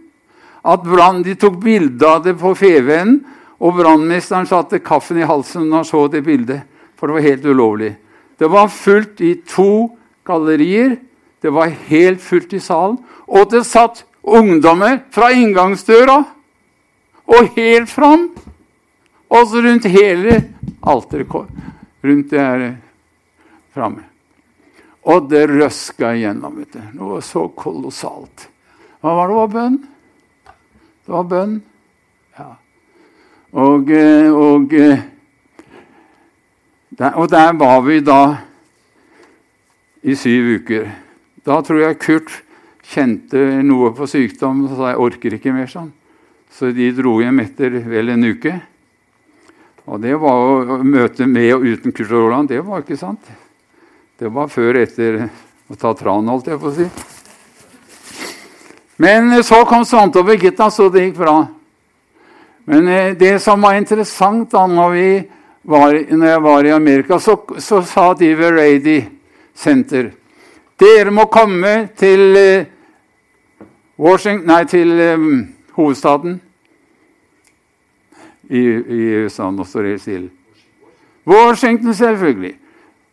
at 0.67 0.83
brand, 0.83 1.23
de 1.25 1.35
tok 1.35 1.59
bilde 1.61 2.07
av 2.07 2.23
det 2.25 2.33
på 2.39 2.55
Fevennen. 2.57 3.21
Og 3.57 3.73
brannmesteren 3.73 4.45
satte 4.45 4.81
kaffen 4.85 5.17
i 5.17 5.25
halsen 5.25 5.65
når 5.65 5.81
han 5.81 5.87
så 5.89 6.03
det 6.13 6.21
bildet, 6.25 6.61
for 6.97 7.09
det 7.09 7.15
var 7.15 7.25
helt 7.25 7.45
ulovlig. 7.45 7.95
Det 8.37 8.49
var 8.53 8.69
fullt 8.69 9.21
i 9.25 9.33
to 9.49 9.97
gallerier. 10.25 10.97
Det 11.41 11.53
var 11.53 11.73
helt 11.89 12.21
fullt 12.21 12.53
i 12.53 12.61
salen. 12.61 12.99
Og 13.25 13.49
det 13.49 13.63
satt 13.65 14.03
ungdommer 14.27 14.99
fra 15.13 15.31
inngangsdøra 15.31 16.17
og 17.27 17.55
helt 17.55 17.89
fram. 17.91 18.29
Og 19.27 19.47
så 19.47 19.61
rundt 19.63 19.87
hele 19.91 20.37
alteret. 20.87 21.31
Rundt 22.03 22.29
det 22.31 22.39
her 22.39 22.67
framme. 23.75 24.03
Og 25.07 25.29
det 25.29 25.47
røska 25.49 26.13
igjennom. 26.15 26.57
vet 26.59 26.73
du. 26.73 26.79
Noe 26.99 27.21
så 27.21 27.47
kolossalt. 27.47 28.49
Hva 29.01 29.13
var 29.15 29.27
det? 29.27 29.33
Det 29.33 29.39
var 29.39 29.51
bønn. 29.53 29.77
Det 31.05 31.13
var 31.13 31.23
bønn. 31.23 31.61
Ja. 32.37 32.49
Og, 33.51 33.91
eh, 33.91 34.33
og, 34.33 34.73
eh, 34.73 34.99
der, 36.89 37.13
og 37.13 37.29
der 37.31 37.53
var 37.53 37.81
vi 37.81 37.99
da 37.99 38.37
i 40.03 40.15
syv 40.15 40.59
uker. 40.59 40.91
Da 41.45 41.61
tror 41.61 41.79
jeg 41.79 41.99
Kurt 41.99 42.43
kjente 42.87 43.41
noe 43.67 43.91
på 43.95 44.07
sykdom 44.07 44.65
og 44.65 44.77
sa 44.77 44.91
jeg 44.93 45.01
orker 45.03 45.35
ikke 45.37 45.55
mer 45.55 45.69
sånn. 45.71 45.91
Så 46.53 46.71
de 46.73 46.89
dro 46.95 47.17
hjem 47.21 47.41
etter 47.43 47.81
vel 47.85 48.13
en 48.13 48.29
uke. 48.31 48.53
Og 49.87 50.01
det 50.03 50.15
var 50.19 50.71
å 50.77 50.79
møte 50.83 51.27
med 51.27 51.53
og 51.55 51.67
uten 51.67 51.93
Kurt 51.95 52.11
Roland. 52.11 52.49
Det 52.51 52.61
var 52.63 52.83
ikke 52.83 52.99
sant. 52.99 53.27
Det 54.17 54.31
var 54.33 54.49
før 54.51 54.81
etter 54.81 55.21
å 55.67 55.77
ta 55.79 55.93
tran, 55.95 56.27
holdt 56.31 56.49
jeg 56.51 56.59
på 56.59 56.71
å 56.71 56.75
si. 56.75 56.87
Men 58.97 59.29
så 59.45 59.61
kom 59.69 59.85
Svante 59.85 60.23
og 60.23 60.31
Birgitta, 60.31 60.71
så 60.73 60.87
det 60.89 61.05
gikk 61.05 61.19
bra. 61.19 61.35
Men 62.67 62.87
eh, 62.91 63.11
det 63.15 63.37
som 63.43 63.61
var 63.61 63.77
interessant 63.77 64.49
da 64.51 64.63
når, 64.67 64.95
var, 65.61 65.93
når 65.93 66.31
jeg 66.31 66.41
var 66.47 66.65
i 66.67 66.73
Amerika, 66.75 67.19
så, 67.21 67.37
så 67.61 67.83
sa 67.85 68.09
de 68.17 68.31
ved 68.35 68.57
Rady 68.57 68.97
Center. 69.55 70.09
Dere 70.77 71.13
må 71.13 71.27
komme 71.31 71.75
til 71.97 72.35
eh, 72.41 72.65
Washington, 73.99 74.45
nei, 74.47 74.63
til 74.69 74.91
um, 75.13 75.55
hovedstaden 75.73 76.41
i, 78.49 78.61
i 78.61 79.23
USA. 79.23 79.49
Nå 79.51 79.65
står 79.65 79.89
det 79.89 80.01
stille. 80.01 80.29
Washington, 81.27 81.93
selvfølgelig. 81.93 82.53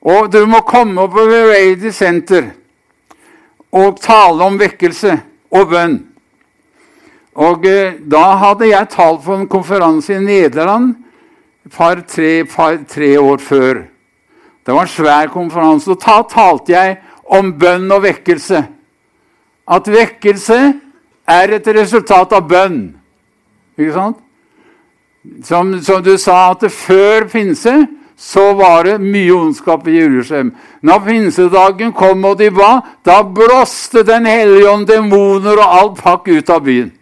Og 0.05 0.33
du 0.33 0.45
må 0.47 0.61
komme 0.69 1.01
opp 1.01 1.15
på 1.17 1.25
Verady 1.31 1.91
Center 1.93 2.51
og 3.75 3.97
tale 4.01 4.45
om 4.45 4.59
vekkelse 4.61 5.17
og 5.57 5.71
bønn. 5.73 5.97
Og 7.35 7.65
eh, 7.67 7.97
Da 7.99 8.37
hadde 8.39 8.69
jeg 8.69 8.93
talt 8.93 9.25
på 9.25 9.35
en 9.35 9.49
konferanse 9.51 10.15
i 10.15 10.23
Nederland 10.23 10.95
par-tre 11.73 12.45
par, 12.45 12.79
tre 12.89 13.21
år 13.21 13.41
før. 13.41 13.83
Det 14.67 14.75
var 14.75 14.87
en 14.87 14.89
svær 14.89 15.33
konferanse. 15.33 15.91
Og 15.91 16.01
da 16.01 16.21
talte 16.29 16.73
jeg 16.73 16.99
om 17.25 17.53
bønn 17.59 17.91
og 17.93 18.05
vekkelse. 18.05 18.63
At 19.67 19.89
vekkelse 19.89 20.61
er 21.27 21.55
et 21.57 21.67
resultat 21.77 22.33
av 22.37 22.49
bønn. 22.49 22.95
Ikke 23.79 23.95
sant? 23.95 24.21
Som, 25.45 25.73
som 25.81 26.03
du 26.05 26.19
sa, 26.21 26.51
at 26.53 26.67
før 26.69 27.25
pinse 27.33 27.73
så 28.17 28.53
var 28.55 28.85
det 28.85 28.99
mye 29.03 29.33
ondskap 29.35 29.89
i 29.89 29.97
Jerusalem. 29.97 30.53
Når 30.85 31.01
pinsedagen 31.07 31.93
kom 31.97 32.25
og 32.29 32.39
de 32.39 32.51
ba, 32.55 32.79
da 33.05 33.23
blåste 33.23 34.05
Den 34.07 34.27
hellige 34.27 34.71
ånd 34.71 34.87
demoner 34.87 35.59
og 35.59 35.79
alt 35.81 36.03
pakk 36.03 36.29
ut 36.29 36.51
av 36.51 36.63
byen. 36.65 36.93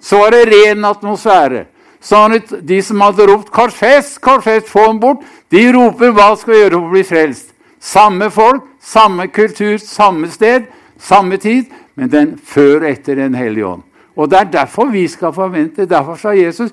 Så 0.00 0.18
var 0.18 0.34
det 0.34 0.46
ren 0.52 0.84
atmosfære. 0.84 1.66
Så 2.00 2.40
De 2.60 2.82
som 2.82 3.00
hadde 3.00 3.26
ropt 3.26 3.50
'Korsfest, 3.50 4.20
korsfest, 4.20 4.68
få 4.68 4.86
ham 4.86 5.00
bort', 5.00 5.22
de 5.50 5.72
roper 5.72 6.10
'Hva 6.10 6.36
skal 6.36 6.54
vi 6.54 6.60
gjøre 6.60 6.70
for 6.70 6.88
å 6.88 6.90
bli 6.90 7.02
frelst?' 7.02 7.52
Samme 7.80 8.30
folk, 8.30 8.62
samme 8.80 9.28
kultur, 9.28 9.78
samme 9.78 10.30
sted, 10.30 10.62
samme 10.98 11.36
tid, 11.36 11.64
men 11.94 12.10
den 12.10 12.36
før 12.38 12.86
etter 12.88 13.14
Den 13.16 13.34
hellige 13.34 13.66
ånd. 13.66 13.82
Og 14.16 14.30
Det 14.30 14.38
er 14.38 14.44
derfor 14.44 14.90
vi 14.92 15.06
skal 15.08 15.32
forvente. 15.32 15.86
Derfor 15.86 16.14
sa 16.14 16.28
Jesus, 16.28 16.70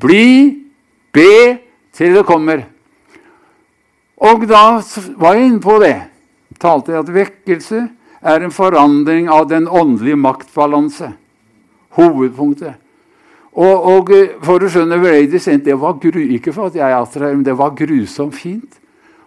'Bli, 0.00 0.56
be 1.12 1.58
til 1.92 2.14
det 2.14 2.24
kommer'. 2.24 2.64
Og 4.16 4.48
da 4.48 4.82
var 5.16 5.34
jeg 5.34 5.46
inne 5.46 5.60
på 5.60 5.78
det. 5.78 5.96
Talte 6.60 6.92
jeg 6.92 6.98
at 6.98 7.14
vekkelse 7.14 7.88
er 8.22 8.42
en 8.42 8.50
forandring 8.50 9.28
av 9.28 9.48
den 9.48 9.68
åndelige 9.68 10.16
maktbalanse. 10.16 11.12
Hovedpunktet. 11.88 12.74
Og, 13.52 13.84
og 13.84 14.10
for 14.42 14.62
å 14.62 14.70
skjønne 14.70 14.98
det 15.64 15.80
var 15.80 15.98
gru, 15.98 16.20
Ikke 16.20 16.52
for 16.52 16.66
at 16.66 16.74
jeg 16.74 16.90
er 16.90 17.18
her, 17.18 17.34
men 17.34 17.44
det 17.44 17.58
var 17.58 17.74
grusomt 17.74 18.34
fint. 18.34 18.78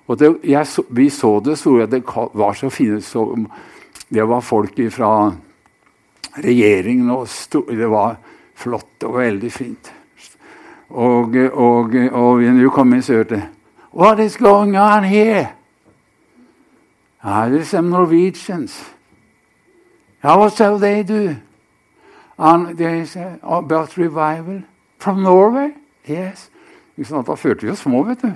Og 0.08 0.20
det, 0.20 0.36
jeg, 0.44 0.66
vi 0.90 1.10
så 1.10 1.40
det, 1.40 1.58
så 1.58 1.78
jeg 1.80 1.92
det 1.92 2.04
var 2.34 2.54
så 2.54 2.70
fint. 2.70 3.04
Så, 3.04 3.36
det 4.10 4.28
var 4.28 4.42
folk 4.42 4.80
fra 4.92 5.32
regjeringen, 6.38 7.10
og 7.10 7.28
det 7.68 7.90
var 7.90 8.18
flott 8.56 9.04
og 9.04 9.18
veldig 9.18 9.52
fint. 9.52 9.94
Og, 10.90 11.36
og, 11.54 11.96
og 12.12 12.42
når 12.44 12.62
vi 12.62 12.70
kom 12.76 12.94
inn, 12.94 13.04
så 13.04 13.22
hørte 13.22 13.48
What 13.94 14.20
is 14.20 14.38
going 14.38 14.78
on 14.78 15.04
here? 15.04 15.48
Ah, 17.24 17.48
er 17.48 17.64
some 17.64 17.90
Norwegians. 17.90 18.94
How 20.22 20.50
shall 20.50 20.80
they 20.80 21.04
do? 21.04 21.36
And 22.38 22.78
they 22.78 23.06
say 23.06 23.38
about 23.44 23.98
revival 23.98 24.64
from 24.98 25.24
Norway? 25.24 25.74
Yes. 26.08 26.50
Sånn 27.02 27.26
da 27.26 27.36
følte 27.36 27.66
vi 27.66 27.72
oss 27.74 27.82
små, 27.82 28.04
vet 28.06 28.22
du. 28.22 28.32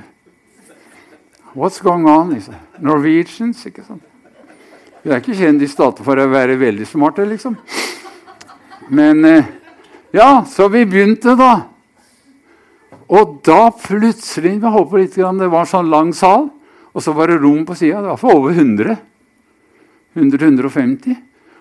What's 1.53 1.81
going 1.81 2.07
on? 2.09 2.33
Norwegians, 2.79 3.65
ikke 3.65 3.83
sant? 3.85 4.03
Vi 5.05 5.11
er 5.13 5.19
ikke 5.21 5.35
kjent 5.37 5.61
i 5.61 5.67
stater 5.69 6.01
for 6.01 6.17
å 6.17 6.23
være 6.31 6.55
veldig 6.57 6.85
smarte, 6.89 7.27
liksom. 7.29 7.53
Men 8.89 9.19
eh, 9.29 9.49
ja, 10.17 10.39
så 10.49 10.65
vi 10.73 10.81
begynte, 10.89 11.35
da. 11.37 11.51
Og 13.13 13.35
da 13.45 13.67
plutselig 13.69 14.55
jeg 14.55 14.71
håper 14.73 15.03
litt, 15.03 15.13
Det 15.13 15.49
var 15.53 15.69
sånn 15.69 15.91
lang 15.93 16.09
sal, 16.13 16.49
og 16.89 17.03
så 17.05 17.13
var 17.13 17.29
det 17.29 17.37
rom 17.43 17.61
på 17.65 17.75
sida. 17.77 18.01
Det 18.01 18.15
var 18.15 18.17
for 18.17 18.33
over 18.33 18.57
100. 18.57 18.97
100-150. 20.15 21.13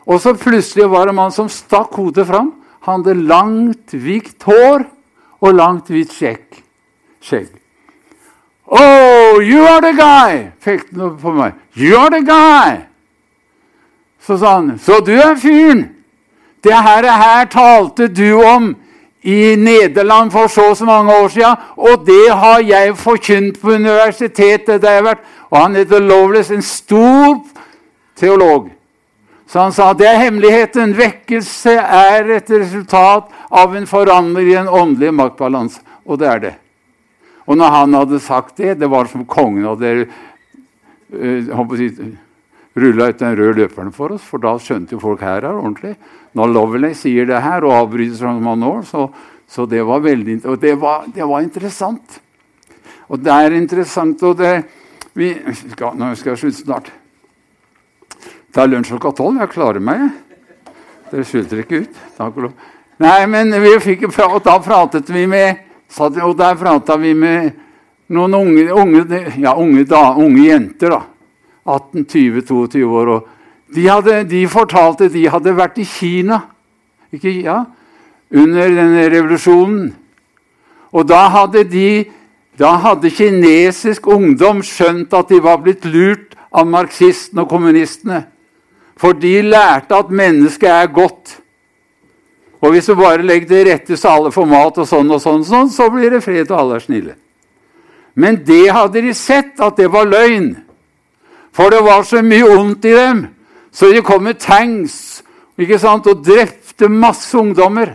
Og 0.09 0.21
så 0.25 0.33
plutselig 0.33 0.89
var 0.89 1.05
det 1.05 1.13
en 1.13 1.21
mann 1.21 1.37
som 1.37 1.49
stakk 1.53 1.93
hodet 2.01 2.25
fram. 2.25 2.55
Han 2.89 3.05
hadde 3.05 3.29
langt, 3.29 3.93
hvitt 3.93 4.41
hår 4.49 4.87
og 5.45 5.53
langt, 5.53 5.93
hvitt 5.93 6.17
skjegg. 6.17 7.53
Oh, 8.65 9.37
you 9.45 9.69
are 9.69 9.85
the 9.85 9.93
guy! 9.93 10.49
Pekte 10.65 10.97
han 10.97 11.17
på 11.21 11.37
meg. 11.37 11.61
You 11.77 12.01
are 12.01 12.09
the 12.09 12.25
guy! 12.25 12.94
Så 14.27 14.39
sa 14.39 14.55
han, 14.55 14.79
så 14.79 15.01
du 15.05 15.13
er 15.13 15.37
fyren! 15.37 15.89
Det 16.65 16.73
her, 16.73 17.05
her 17.05 17.45
talte 17.53 18.09
du 18.09 18.41
om 18.41 18.71
i 19.25 19.57
Nederland 19.57 20.33
for 20.33 20.49
så 20.49 20.71
og 20.71 20.77
så 20.77 20.87
mange 20.89 21.13
år 21.13 21.29
siden. 21.29 21.61
Og 21.77 22.07
det 22.07 22.33
har 22.33 22.63
jeg 22.65 22.97
forkynt 22.97 23.61
på 23.61 23.77
universitetet 23.77 24.81
der 24.83 24.97
jeg 24.97 25.03
har 25.03 25.07
vært. 25.11 25.27
Og 25.51 25.59
han 25.61 25.77
heter 25.77 26.01
Loveless, 26.01 26.51
en 26.51 26.65
stor 26.65 27.39
teolog. 28.17 28.71
Så 29.49 29.61
han 29.61 29.73
sa 29.77 29.93
det 29.93 30.09
er 30.09 30.23
hemmeligheten. 30.25 30.97
Vekkelse 30.97 31.77
er 31.81 32.33
et 32.37 32.51
resultat 32.51 33.29
av 33.53 33.77
en 33.77 33.89
forandring 33.89 34.51
i 34.51 34.59
en 34.61 34.69
åndelig 34.69 35.13
maktbalanse. 35.15 35.81
Og 36.05 36.21
det 36.21 36.29
er 36.29 36.45
det. 36.49 36.55
Og 37.45 37.61
når 37.61 37.73
han 37.77 37.95
hadde 37.95 38.21
sagt 38.25 38.57
det 38.57 38.79
Det 38.81 38.89
var 38.89 39.05
som 39.05 39.27
kongen 39.29 39.67
hadde 39.69 40.07
uh, 41.13 41.53
rulla 42.75 43.09
ut 43.09 43.19
den 43.19 43.37
røde 43.39 43.63
løperen 43.63 43.93
for 43.95 44.15
oss, 44.17 44.25
for 44.27 44.43
da 44.43 44.55
skjønte 44.59 44.97
jo 44.97 45.03
folk 45.03 45.23
her 45.23 45.45
er 45.45 45.55
ordentlig. 45.55 45.95
Når 46.35 46.51
Lovely 46.51 46.91
sier 46.99 47.29
det 47.29 47.43
her 47.45 47.67
og 47.67 47.77
avbryter 47.77 48.19
som 48.19 48.43
han 48.43 48.61
når, 48.61 48.83
så, 48.89 49.07
så 49.47 49.67
det 49.71 49.85
var 49.87 50.03
veldig 50.03 50.41
og 50.51 50.59
det 50.61 50.75
var, 50.81 51.07
det 51.15 51.23
var, 51.23 51.45
interessant. 51.47 52.21
Og 53.09 53.21
det 53.23 53.33
er 53.33 53.55
interessant 53.55 54.23
og 54.27 54.39
det, 54.41 54.55
vi, 55.15 55.31
skal, 55.71 55.95
Nå 55.99 56.15
skal 56.19 56.35
jeg 56.35 56.43
slutte 56.43 56.65
snart. 56.65 56.91
Det 58.55 58.63
er 58.63 58.71
lunsj 58.71 58.95
klokka 58.95 59.13
tolv. 59.19 59.41
Jeg 59.43 59.51
klarer 59.53 59.83
meg. 59.83 60.09
Dere 61.11 61.27
sulter 61.27 61.63
ikke 61.63 61.85
ut. 61.85 62.01
Takk 62.17 62.39
og 62.39 62.49
lov. 62.49 62.55
Nei, 63.03 63.21
men 63.27 63.51
vi 63.63 63.73
fikk, 63.83 64.07
og 64.23 64.39
da 64.47 64.55
pratet 64.63 65.11
vi 65.11 65.25
med 65.27 65.63
Og 65.99 66.35
der 66.39 66.55
prata 66.59 66.97
vi 66.99 67.13
med 67.15 67.53
noen 68.09 68.35
unge, 68.35 68.65
unge, 68.73 69.21
ja, 69.39 69.53
unge, 69.55 69.85
da, 69.87 70.15
unge 70.19 70.43
jenter. 70.43 70.91
da, 70.91 71.03
18-20-22 71.65 72.85
år. 72.85 73.13
de, 73.75 73.87
hadde, 73.89 74.25
de, 74.29 74.47
fortalte 74.49 75.09
de 75.09 75.29
hadde 75.29 75.57
vært 75.57 75.79
i 75.79 75.85
Kina 75.89 76.43
ikke, 77.15 77.31
ja, 77.45 77.65
under 78.35 78.69
denne 78.75 79.07
revolusjonen. 79.13 79.95
Og 80.95 81.07
da 81.09 81.25
hadde, 81.31 81.65
de, 81.71 82.05
da 82.59 82.75
hadde 82.83 83.11
kinesisk 83.15 84.07
ungdom 84.11 84.63
skjønt 84.67 85.15
at 85.15 85.31
de 85.31 85.41
var 85.43 85.63
blitt 85.63 85.87
lurt 85.87 86.35
av 86.55 86.69
marxistene 86.71 87.45
og 87.45 87.51
kommunistene. 87.51 88.25
For 88.99 89.17
de 89.19 89.41
lærte 89.43 89.97
at 89.97 90.13
mennesket 90.15 90.71
er 90.71 90.93
godt. 90.95 91.39
Og 92.63 92.73
hvis 92.73 92.87
du 92.89 92.95
bare 92.97 93.27
legger 93.27 93.51
til 93.51 93.67
rette 93.69 93.97
så 93.99 94.15
alle 94.15 94.33
får 94.33 94.47
mat, 94.49 94.79
og 94.81 94.89
sånn 94.89 95.11
og 95.13 95.21
sånn, 95.21 95.43
sånn, 95.45 95.71
så 95.71 95.91
blir 95.93 96.15
det 96.15 96.23
fred, 96.25 96.47
og 96.49 96.61
alle 96.61 96.79
er 96.79 96.85
snille. 96.87 97.17
Men 98.15 98.39
det 98.47 98.69
hadde 98.73 99.03
de 99.03 99.13
sett 99.19 99.59
at 99.61 99.77
det 99.77 99.91
var 99.93 100.07
løgn. 100.07 100.55
For 101.55 101.71
det 101.71 101.85
var 101.87 102.03
så 102.03 102.23
mye 102.23 102.57
ondt 102.59 102.85
i 102.85 102.95
dem. 102.97 103.27
Så 103.75 103.93
de 103.93 104.03
kom 104.03 104.23
med 104.27 104.41
tanks 104.43 105.23
ikke 105.59 105.79
sant, 105.79 106.07
og 106.11 106.25
drepte 106.27 106.89
masse 106.91 107.35
ungdommer. 107.39 107.95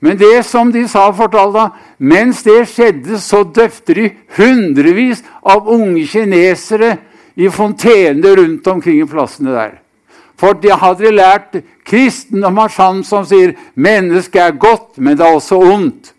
Men 0.00 0.16
det 0.18 0.44
som 0.48 0.72
de 0.72 0.86
sa, 0.88 1.10
fortalte 1.12 1.68
mens 1.98 2.40
det 2.42 2.64
skjedde, 2.70 3.18
så 3.20 3.44
døpte 3.44 3.94
de 3.94 4.08
hundrevis 4.38 5.20
av 5.44 5.68
unge 5.68 6.06
kinesere 6.08 6.96
i 7.36 7.50
fontenene 7.52 8.32
rundt 8.38 8.66
omkring 8.72 9.02
i 9.02 9.08
plassene 9.08 9.52
der. 9.54 9.76
For 10.40 10.56
de 10.56 10.72
hadde 10.72 11.12
lært 11.12 11.58
kristendom 11.84 12.58
av 12.62 12.72
Shan 12.72 13.04
som 13.04 13.26
sier 13.28 13.52
mennesket 13.76 14.40
er 14.40 14.56
godt, 14.56 14.96
men 14.96 15.18
det 15.18 15.26
er 15.26 15.36
også 15.36 15.60
ondt. 15.60 16.14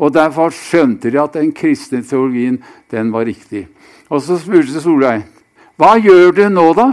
Og 0.00 0.12
Derfor 0.12 0.52
skjønte 0.52 1.10
de 1.12 1.20
at 1.20 1.34
den 1.36 1.50
kristne 1.56 2.02
teologien 2.04 2.60
den 2.92 3.12
var 3.12 3.24
riktig. 3.24 3.66
Og 4.10 4.22
Så 4.22 4.38
spurte 4.38 4.80
Solveig 4.80 5.24
hva 5.80 5.94
gjør 5.96 6.34
du 6.36 6.42
nå, 6.52 6.66
da? 6.76 6.90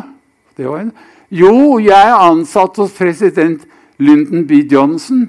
En, 0.58 0.94
jo, 1.28 1.76
jeg 1.84 1.92
er 1.92 2.22
ansatt 2.24 2.78
hos 2.80 2.94
president 2.96 3.66
Lyndon 4.00 4.46
B. 4.48 4.62
Johnson. 4.72 5.26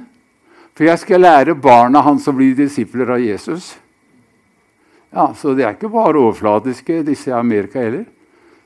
For 0.78 0.86
jeg 0.86 1.02
skal 1.02 1.24
lære 1.24 1.56
barna 1.58 2.04
hans 2.06 2.28
å 2.30 2.36
bli 2.36 2.52
disipler 2.54 3.10
av 3.16 3.18
Jesus. 3.18 3.72
Ja, 5.10 5.32
Så 5.34 5.56
det 5.58 5.64
er 5.66 5.74
ikke 5.74 5.90
bare 5.90 6.20
overfladiske, 6.20 7.02
disse 7.02 7.32
i 7.32 7.34
Amerika 7.34 7.82
heller. 7.82 8.04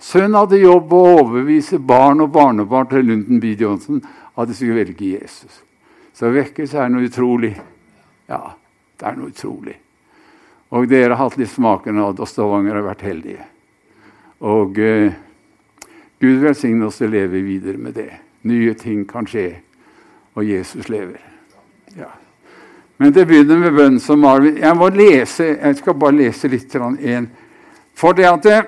Sønnen 0.02 0.36
hadde 0.36 0.60
jobb 0.60 0.92
å 0.92 1.00
overbevise 1.22 1.78
barn 1.78 2.20
og 2.20 2.34
barnebarn 2.34 2.90
til 2.90 3.06
Lyndon 3.06 3.40
B. 3.40 3.54
Johnson 3.56 4.02
at 4.36 4.50
de 4.50 4.58
skulle 4.58 4.76
velge 4.82 5.14
Jesus. 5.14 5.62
Så 6.12 6.28
vekkelse 6.34 6.82
er 6.82 6.92
noe 6.92 7.08
utrolig. 7.08 7.54
Ja, 8.28 8.58
det 9.00 9.08
er 9.08 9.16
noe 9.16 9.32
utrolig. 9.32 9.78
Og 10.74 10.84
dere 10.90 11.14
har 11.14 11.30
hatt 11.30 11.40
litt 11.40 11.54
smaken 11.54 12.02
av 12.02 12.20
og 12.20 12.28
Stavanger 12.28 12.76
har 12.76 12.90
vært 12.90 13.08
heldige. 13.08 13.46
Og 14.42 14.78
eh, 14.82 15.12
Gud 16.22 16.40
velsigne 16.42 16.88
oss 16.88 16.98
til 16.98 17.10
å 17.10 17.14
leve 17.14 17.42
videre 17.44 17.78
med 17.78 17.94
det. 17.98 18.10
Nye 18.46 18.74
ting 18.78 19.04
kan 19.06 19.26
skje, 19.28 19.48
og 20.34 20.46
Jesus 20.46 20.88
lever. 20.90 21.20
Ja. 21.94 22.10
Men 22.98 23.14
det 23.14 23.26
begynner 23.26 23.58
med 23.58 23.74
bønn 23.74 24.00
som 24.02 24.22
Marvin. 24.22 24.58
Jeg 24.62 24.78
må 24.78 24.88
lese, 24.94 25.52
jeg 25.54 25.78
skal 25.78 25.96
bare 25.98 26.18
lese 26.18 26.50
litt. 26.50 26.74
En. 26.74 27.28
For 27.98 28.14
det 28.18 28.26
at 28.28 28.46
det, 28.46 28.58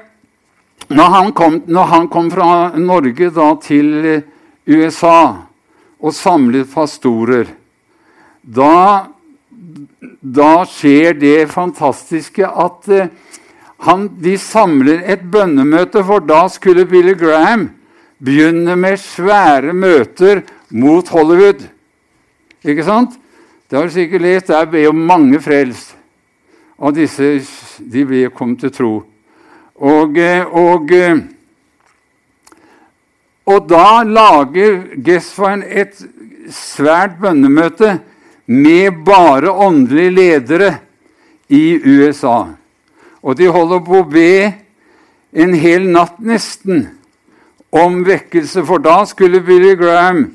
når, 0.91 1.11
han 1.15 1.33
kom, 1.35 1.61
når 1.67 1.91
han 1.91 2.09
kom 2.11 2.31
fra 2.31 2.49
Norge 2.79 3.31
da 3.35 3.51
til 3.63 3.93
USA 4.67 5.19
og 5.99 6.15
samlet 6.15 6.71
pastorer, 6.71 7.51
da, 8.43 9.07
da 10.21 10.53
skjer 10.69 11.15
det 11.19 11.39
fantastiske 11.51 12.47
at 12.47 12.91
han, 13.85 14.07
de 14.21 14.37
samler 14.41 15.03
et 15.13 15.25
bønnemøte, 15.29 16.01
for 16.07 16.25
da 16.25 16.47
skulle 16.49 16.87
Billy 16.89 17.13
Graham 17.21 17.69
begynne 18.25 18.77
med 18.81 18.97
svære 19.01 19.75
møter 19.77 20.41
mot 20.73 21.09
Hollywood. 21.13 21.67
Ikke 22.65 22.87
sant? 22.87 23.19
Det 23.69 23.77
har 23.77 23.89
du 23.89 23.93
sikkert 23.93 24.25
lest. 24.25 24.49
Der 24.49 24.71
ble 24.71 24.87
jo 24.87 24.95
mange 24.97 25.41
frelst. 25.45 25.93
Og 26.81 26.97
disse 26.97 27.37
de 27.79 28.07
ble 28.09 28.25
kom 28.35 28.57
til 28.57 28.73
tro. 28.73 28.95
Og, 29.75 30.17
eh, 30.19 30.47
og, 30.47 30.91
eh, 30.93 31.21
og 33.45 33.69
da 33.69 34.03
lager 34.07 34.81
Gesfain 35.05 35.63
et 35.63 35.99
svært 36.49 37.19
bønnemøte 37.21 37.99
med 38.47 39.05
bare 39.05 39.51
åndelige 39.51 40.15
ledere 40.15 40.75
i 41.49 41.81
USA. 41.85 42.55
Og 43.25 43.39
de 43.39 43.49
holder 43.49 43.81
på 43.85 44.03
å 44.03 44.09
be 44.09 44.53
en 45.35 45.55
hel 45.57 45.89
natt 45.91 46.21
nesten 46.23 46.85
om 47.75 48.03
vekkelse, 48.07 48.63
for 48.69 48.83
da 48.85 49.01
skulle 49.09 49.43
Billy 49.43 49.73
Graham 49.81 50.27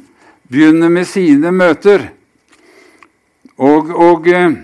begynne 0.50 0.90
med 0.92 1.08
sine 1.08 1.54
møter. 1.56 2.10
Og, 3.60 3.94
og 3.94 4.28
eh, 4.28 4.58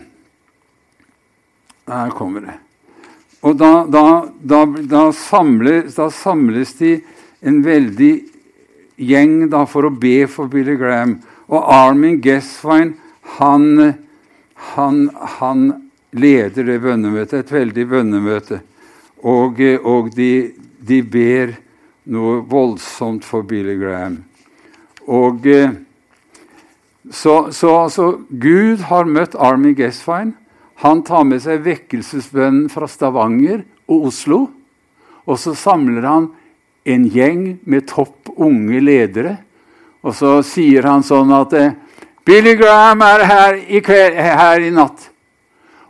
Her 1.86 2.14
kommer 2.18 2.48
det. 2.48 2.58
Og 3.46 3.54
da, 3.62 3.86
da, 3.86 4.04
da, 4.42 4.64
da, 4.66 5.04
samles, 5.14 6.00
samles 6.18 6.74
de 6.80 6.96
en 7.46 7.62
veldig 7.62 8.14
gjeng 8.98 9.52
for 9.70 9.86
å 9.86 9.94
be 9.94 10.24
for 10.26 10.50
Billy 10.50 10.74
Graham. 10.80 11.20
Og 11.46 11.62
Armin 11.62 12.18
Gesswein, 12.26 12.96
han, 13.38 13.94
han, 14.74 15.04
han 15.38 15.68
leder 16.16 16.68
det 16.68 16.80
bønnemøtet, 16.84 17.46
et 17.46 17.52
veldig 17.52 17.86
bønnemøte. 17.92 18.62
Og, 19.26 19.60
og 19.84 20.12
de, 20.16 20.52
de, 20.80 21.02
ber 21.02 21.56
noe 22.12 22.42
voldsomt 22.48 23.26
for 23.26 23.46
Billy 23.48 23.76
Graham. 23.80 24.20
Og 25.06 25.46
så, 27.12 27.52
så 27.52 27.72
altså, 27.84 28.12
Gud 28.30 28.86
har 28.90 29.10
møtt 29.10 29.38
Army 29.38 29.76
Gesfine. 29.78 30.34
Han 30.84 31.04
tar 31.08 31.24
med 31.24 31.42
seg 31.44 31.64
vekkelsesbønnen 31.66 32.68
fra 32.74 32.90
Stavanger 32.92 33.64
og 33.88 34.10
Oslo. 34.12 34.42
Og 35.26 35.40
så 35.42 35.56
samler 35.58 36.06
han 36.06 36.30
en 36.86 37.08
gjeng 37.10 37.58
med 37.66 37.88
topp 37.90 38.30
unge 38.36 38.82
ledere. 38.84 39.38
Og 40.06 40.14
så 40.14 40.38
sier 40.46 40.86
han 40.86 41.06
sånn 41.06 41.32
at 41.34 41.54
eh, 41.58 41.74
Billy 42.26 42.54
Graham 42.60 43.02
er 43.06 43.26
her 43.26 43.58
i, 43.58 43.82
kveld, 43.86 44.18
her 44.18 44.62
i 44.62 44.72
natt. 44.74 45.10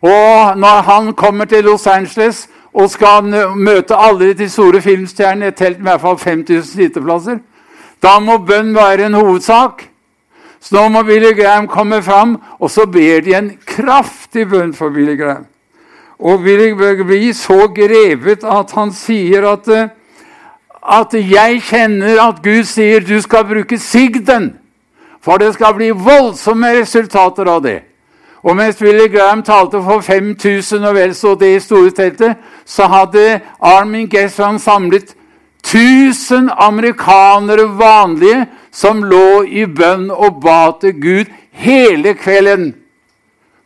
Og 0.06 0.58
når 0.58 0.82
han 0.86 1.14
kommer 1.14 1.46
til 1.46 1.64
Los 1.66 1.88
Angeles 1.88 2.46
og 2.74 2.90
skal 2.92 3.26
møte 3.56 3.98
alle 3.98 4.34
de 4.38 4.50
store 4.50 4.82
filmstjernene, 4.82 5.48
et 5.50 5.58
telt 5.58 5.80
med 5.80 5.88
i 5.88 5.92
hvert 5.94 6.02
fall 6.02 6.18
5000 6.20 6.64
sitteplasser, 6.76 7.40
da 8.04 8.20
må 8.20 8.38
bønn 8.38 8.76
være 8.76 9.08
en 9.08 9.18
hovedsak. 9.18 9.88
Så 10.62 10.76
nå 10.76 10.88
må 10.94 11.02
Billy 11.08 11.32
Graham 11.38 11.68
komme 11.68 12.02
fram, 12.04 12.38
og 12.60 12.72
så 12.72 12.86
ber 12.86 13.24
de 13.26 13.34
en 13.38 13.52
kraftig 13.66 14.48
bønn 14.50 14.74
for 14.74 14.94
Billy 14.94 15.18
Graham. 15.18 15.46
Og 16.20 16.44
Billy 16.44 16.72
blir 17.04 17.34
så 17.34 17.68
grevet 17.76 18.44
at 18.44 18.72
han 18.78 18.94
sier 18.94 19.48
at, 19.52 19.68
eh, 19.68 19.90
at 21.00 21.14
'jeg 21.14 21.62
kjenner 21.62 22.22
at 22.30 22.44
Gud 22.44 22.64
sier 22.64 23.00
du 23.00 23.22
skal 23.22 23.44
bruke 23.44 23.78
sigden', 23.78 24.54
for 25.22 25.38
det 25.38 25.54
skal 25.54 25.74
bli 25.74 25.90
voldsomme 25.90 26.82
resultater 26.82 27.48
av 27.48 27.64
det. 27.64 27.82
Og 28.46 28.54
mens 28.56 28.78
Billy 28.78 29.08
Graham 29.10 29.42
talte 29.44 29.82
for 29.82 30.06
5000 30.06 30.86
og 30.86 30.96
vel 30.96 31.16
så 31.18 31.34
det 31.36 31.56
i 31.56 31.60
store 31.60 31.92
teltet, 31.98 32.36
så 32.66 32.86
hadde 32.92 33.40
Armin 33.60 34.10
Gessran 34.10 34.60
samlet 34.62 35.16
1000 35.66 36.52
amerikanere 36.54 37.66
vanlige 37.80 38.46
som 38.72 39.02
lå 39.04 39.42
i 39.50 39.66
bønn 39.66 40.12
og 40.12 40.42
ba 40.44 40.70
til 40.82 40.94
Gud 41.02 41.34
hele 41.52 42.14
kvelden 42.14 42.76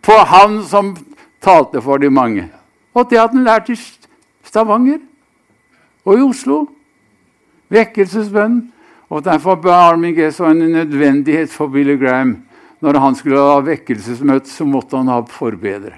på 0.02 0.16
han 0.32 0.62
som 0.64 0.96
talte 1.44 1.82
for 1.82 1.98
de 1.98 2.10
mange. 2.10 2.48
Og 2.96 3.10
det 3.10 3.20
hadde 3.20 3.36
han 3.36 3.48
lært 3.48 3.70
i 3.70 3.76
Stavanger 4.48 5.00
og 6.06 6.18
i 6.18 6.24
Oslo. 6.24 6.66
Vekkelsesbønn. 7.70 8.62
Og 9.10 9.26
Derfor 9.26 9.56
ba 9.56 9.90
Armin 9.90 10.16
G. 10.16 10.32
så 10.32 10.46
en 10.46 10.58
nødvendighet 10.72 11.52
for 11.52 11.68
Billy 11.68 11.98
Graham. 12.00 12.38
Når 12.80 13.00
han 13.04 13.18
skulle 13.20 13.42
ha 13.44 13.58
vekkelsesmøte, 13.64 14.50
så 14.52 14.68
måtte 14.68 15.00
han 15.00 15.12
ha 15.12 15.20
forbedre. 15.28 15.98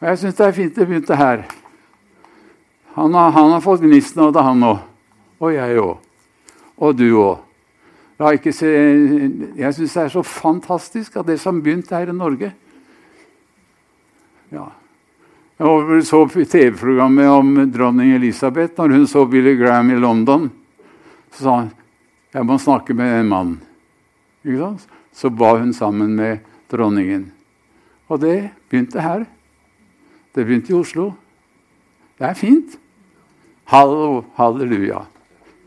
Og 0.00 0.08
Jeg 0.10 0.20
syns 0.20 0.36
det 0.36 0.44
er 0.46 0.56
fint 0.56 0.76
det 0.76 0.88
begynte 0.88 1.16
her. 1.16 1.46
Han 2.96 3.14
har, 3.16 3.30
han 3.32 3.54
har 3.54 3.64
fått 3.64 3.84
gnisten 3.84 4.22
av 4.26 4.34
det, 4.36 4.44
han 4.44 4.64
òg. 4.64 4.84
Og 5.40 5.52
jeg 5.54 5.80
òg. 5.80 5.96
Og 6.76 6.96
du 6.96 7.08
òg. 7.16 7.42
Jeg, 8.16 8.54
syns 8.56 9.92
det 9.92 10.02
er 10.06 10.12
så 10.12 10.22
fantastisk 10.24 11.18
at 11.20 11.28
det 11.28 11.36
som 11.40 11.58
begynte 11.60 11.92
her 11.92 12.08
i 12.08 12.14
Norge 12.16 12.48
ja. 14.48 14.64
Jeg 15.60 15.98
så 16.08 16.22
TV-programmet 16.32 17.28
om 17.28 17.50
dronning 17.72 18.14
Elisabeth 18.16 18.80
når 18.80 18.94
hun 18.96 19.06
så 19.08 19.26
Billy 19.28 19.52
Graham 19.60 19.90
i 19.92 20.00
London. 20.00 20.48
Så 21.32 21.44
sa 21.44 21.58
hun 21.58 21.70
jeg 22.36 22.44
må 22.44 22.58
snakke 22.60 22.92
med 22.92 23.20
en 23.20 23.28
mann. 23.30 23.52
Så 25.16 25.30
ba 25.32 25.54
hun 25.56 25.72
sammen 25.72 26.12
med 26.16 26.44
dronningen. 26.68 27.30
Og 28.08 28.20
det 28.20 28.50
begynte 28.68 29.00
her. 29.00 29.24
Det 30.34 30.44
begynte 30.44 30.74
i 30.74 30.76
Oslo. 30.76 31.12
Det 32.18 32.28
er 32.28 32.36
fint. 32.36 32.76
Halleluja. 33.66 35.06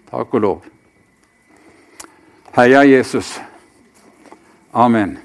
Takk 0.09 0.33
og 0.37 0.41
lov. 0.41 0.67
Heia 2.55 2.85
Jesus. 2.85 3.39
Amen. 4.73 5.17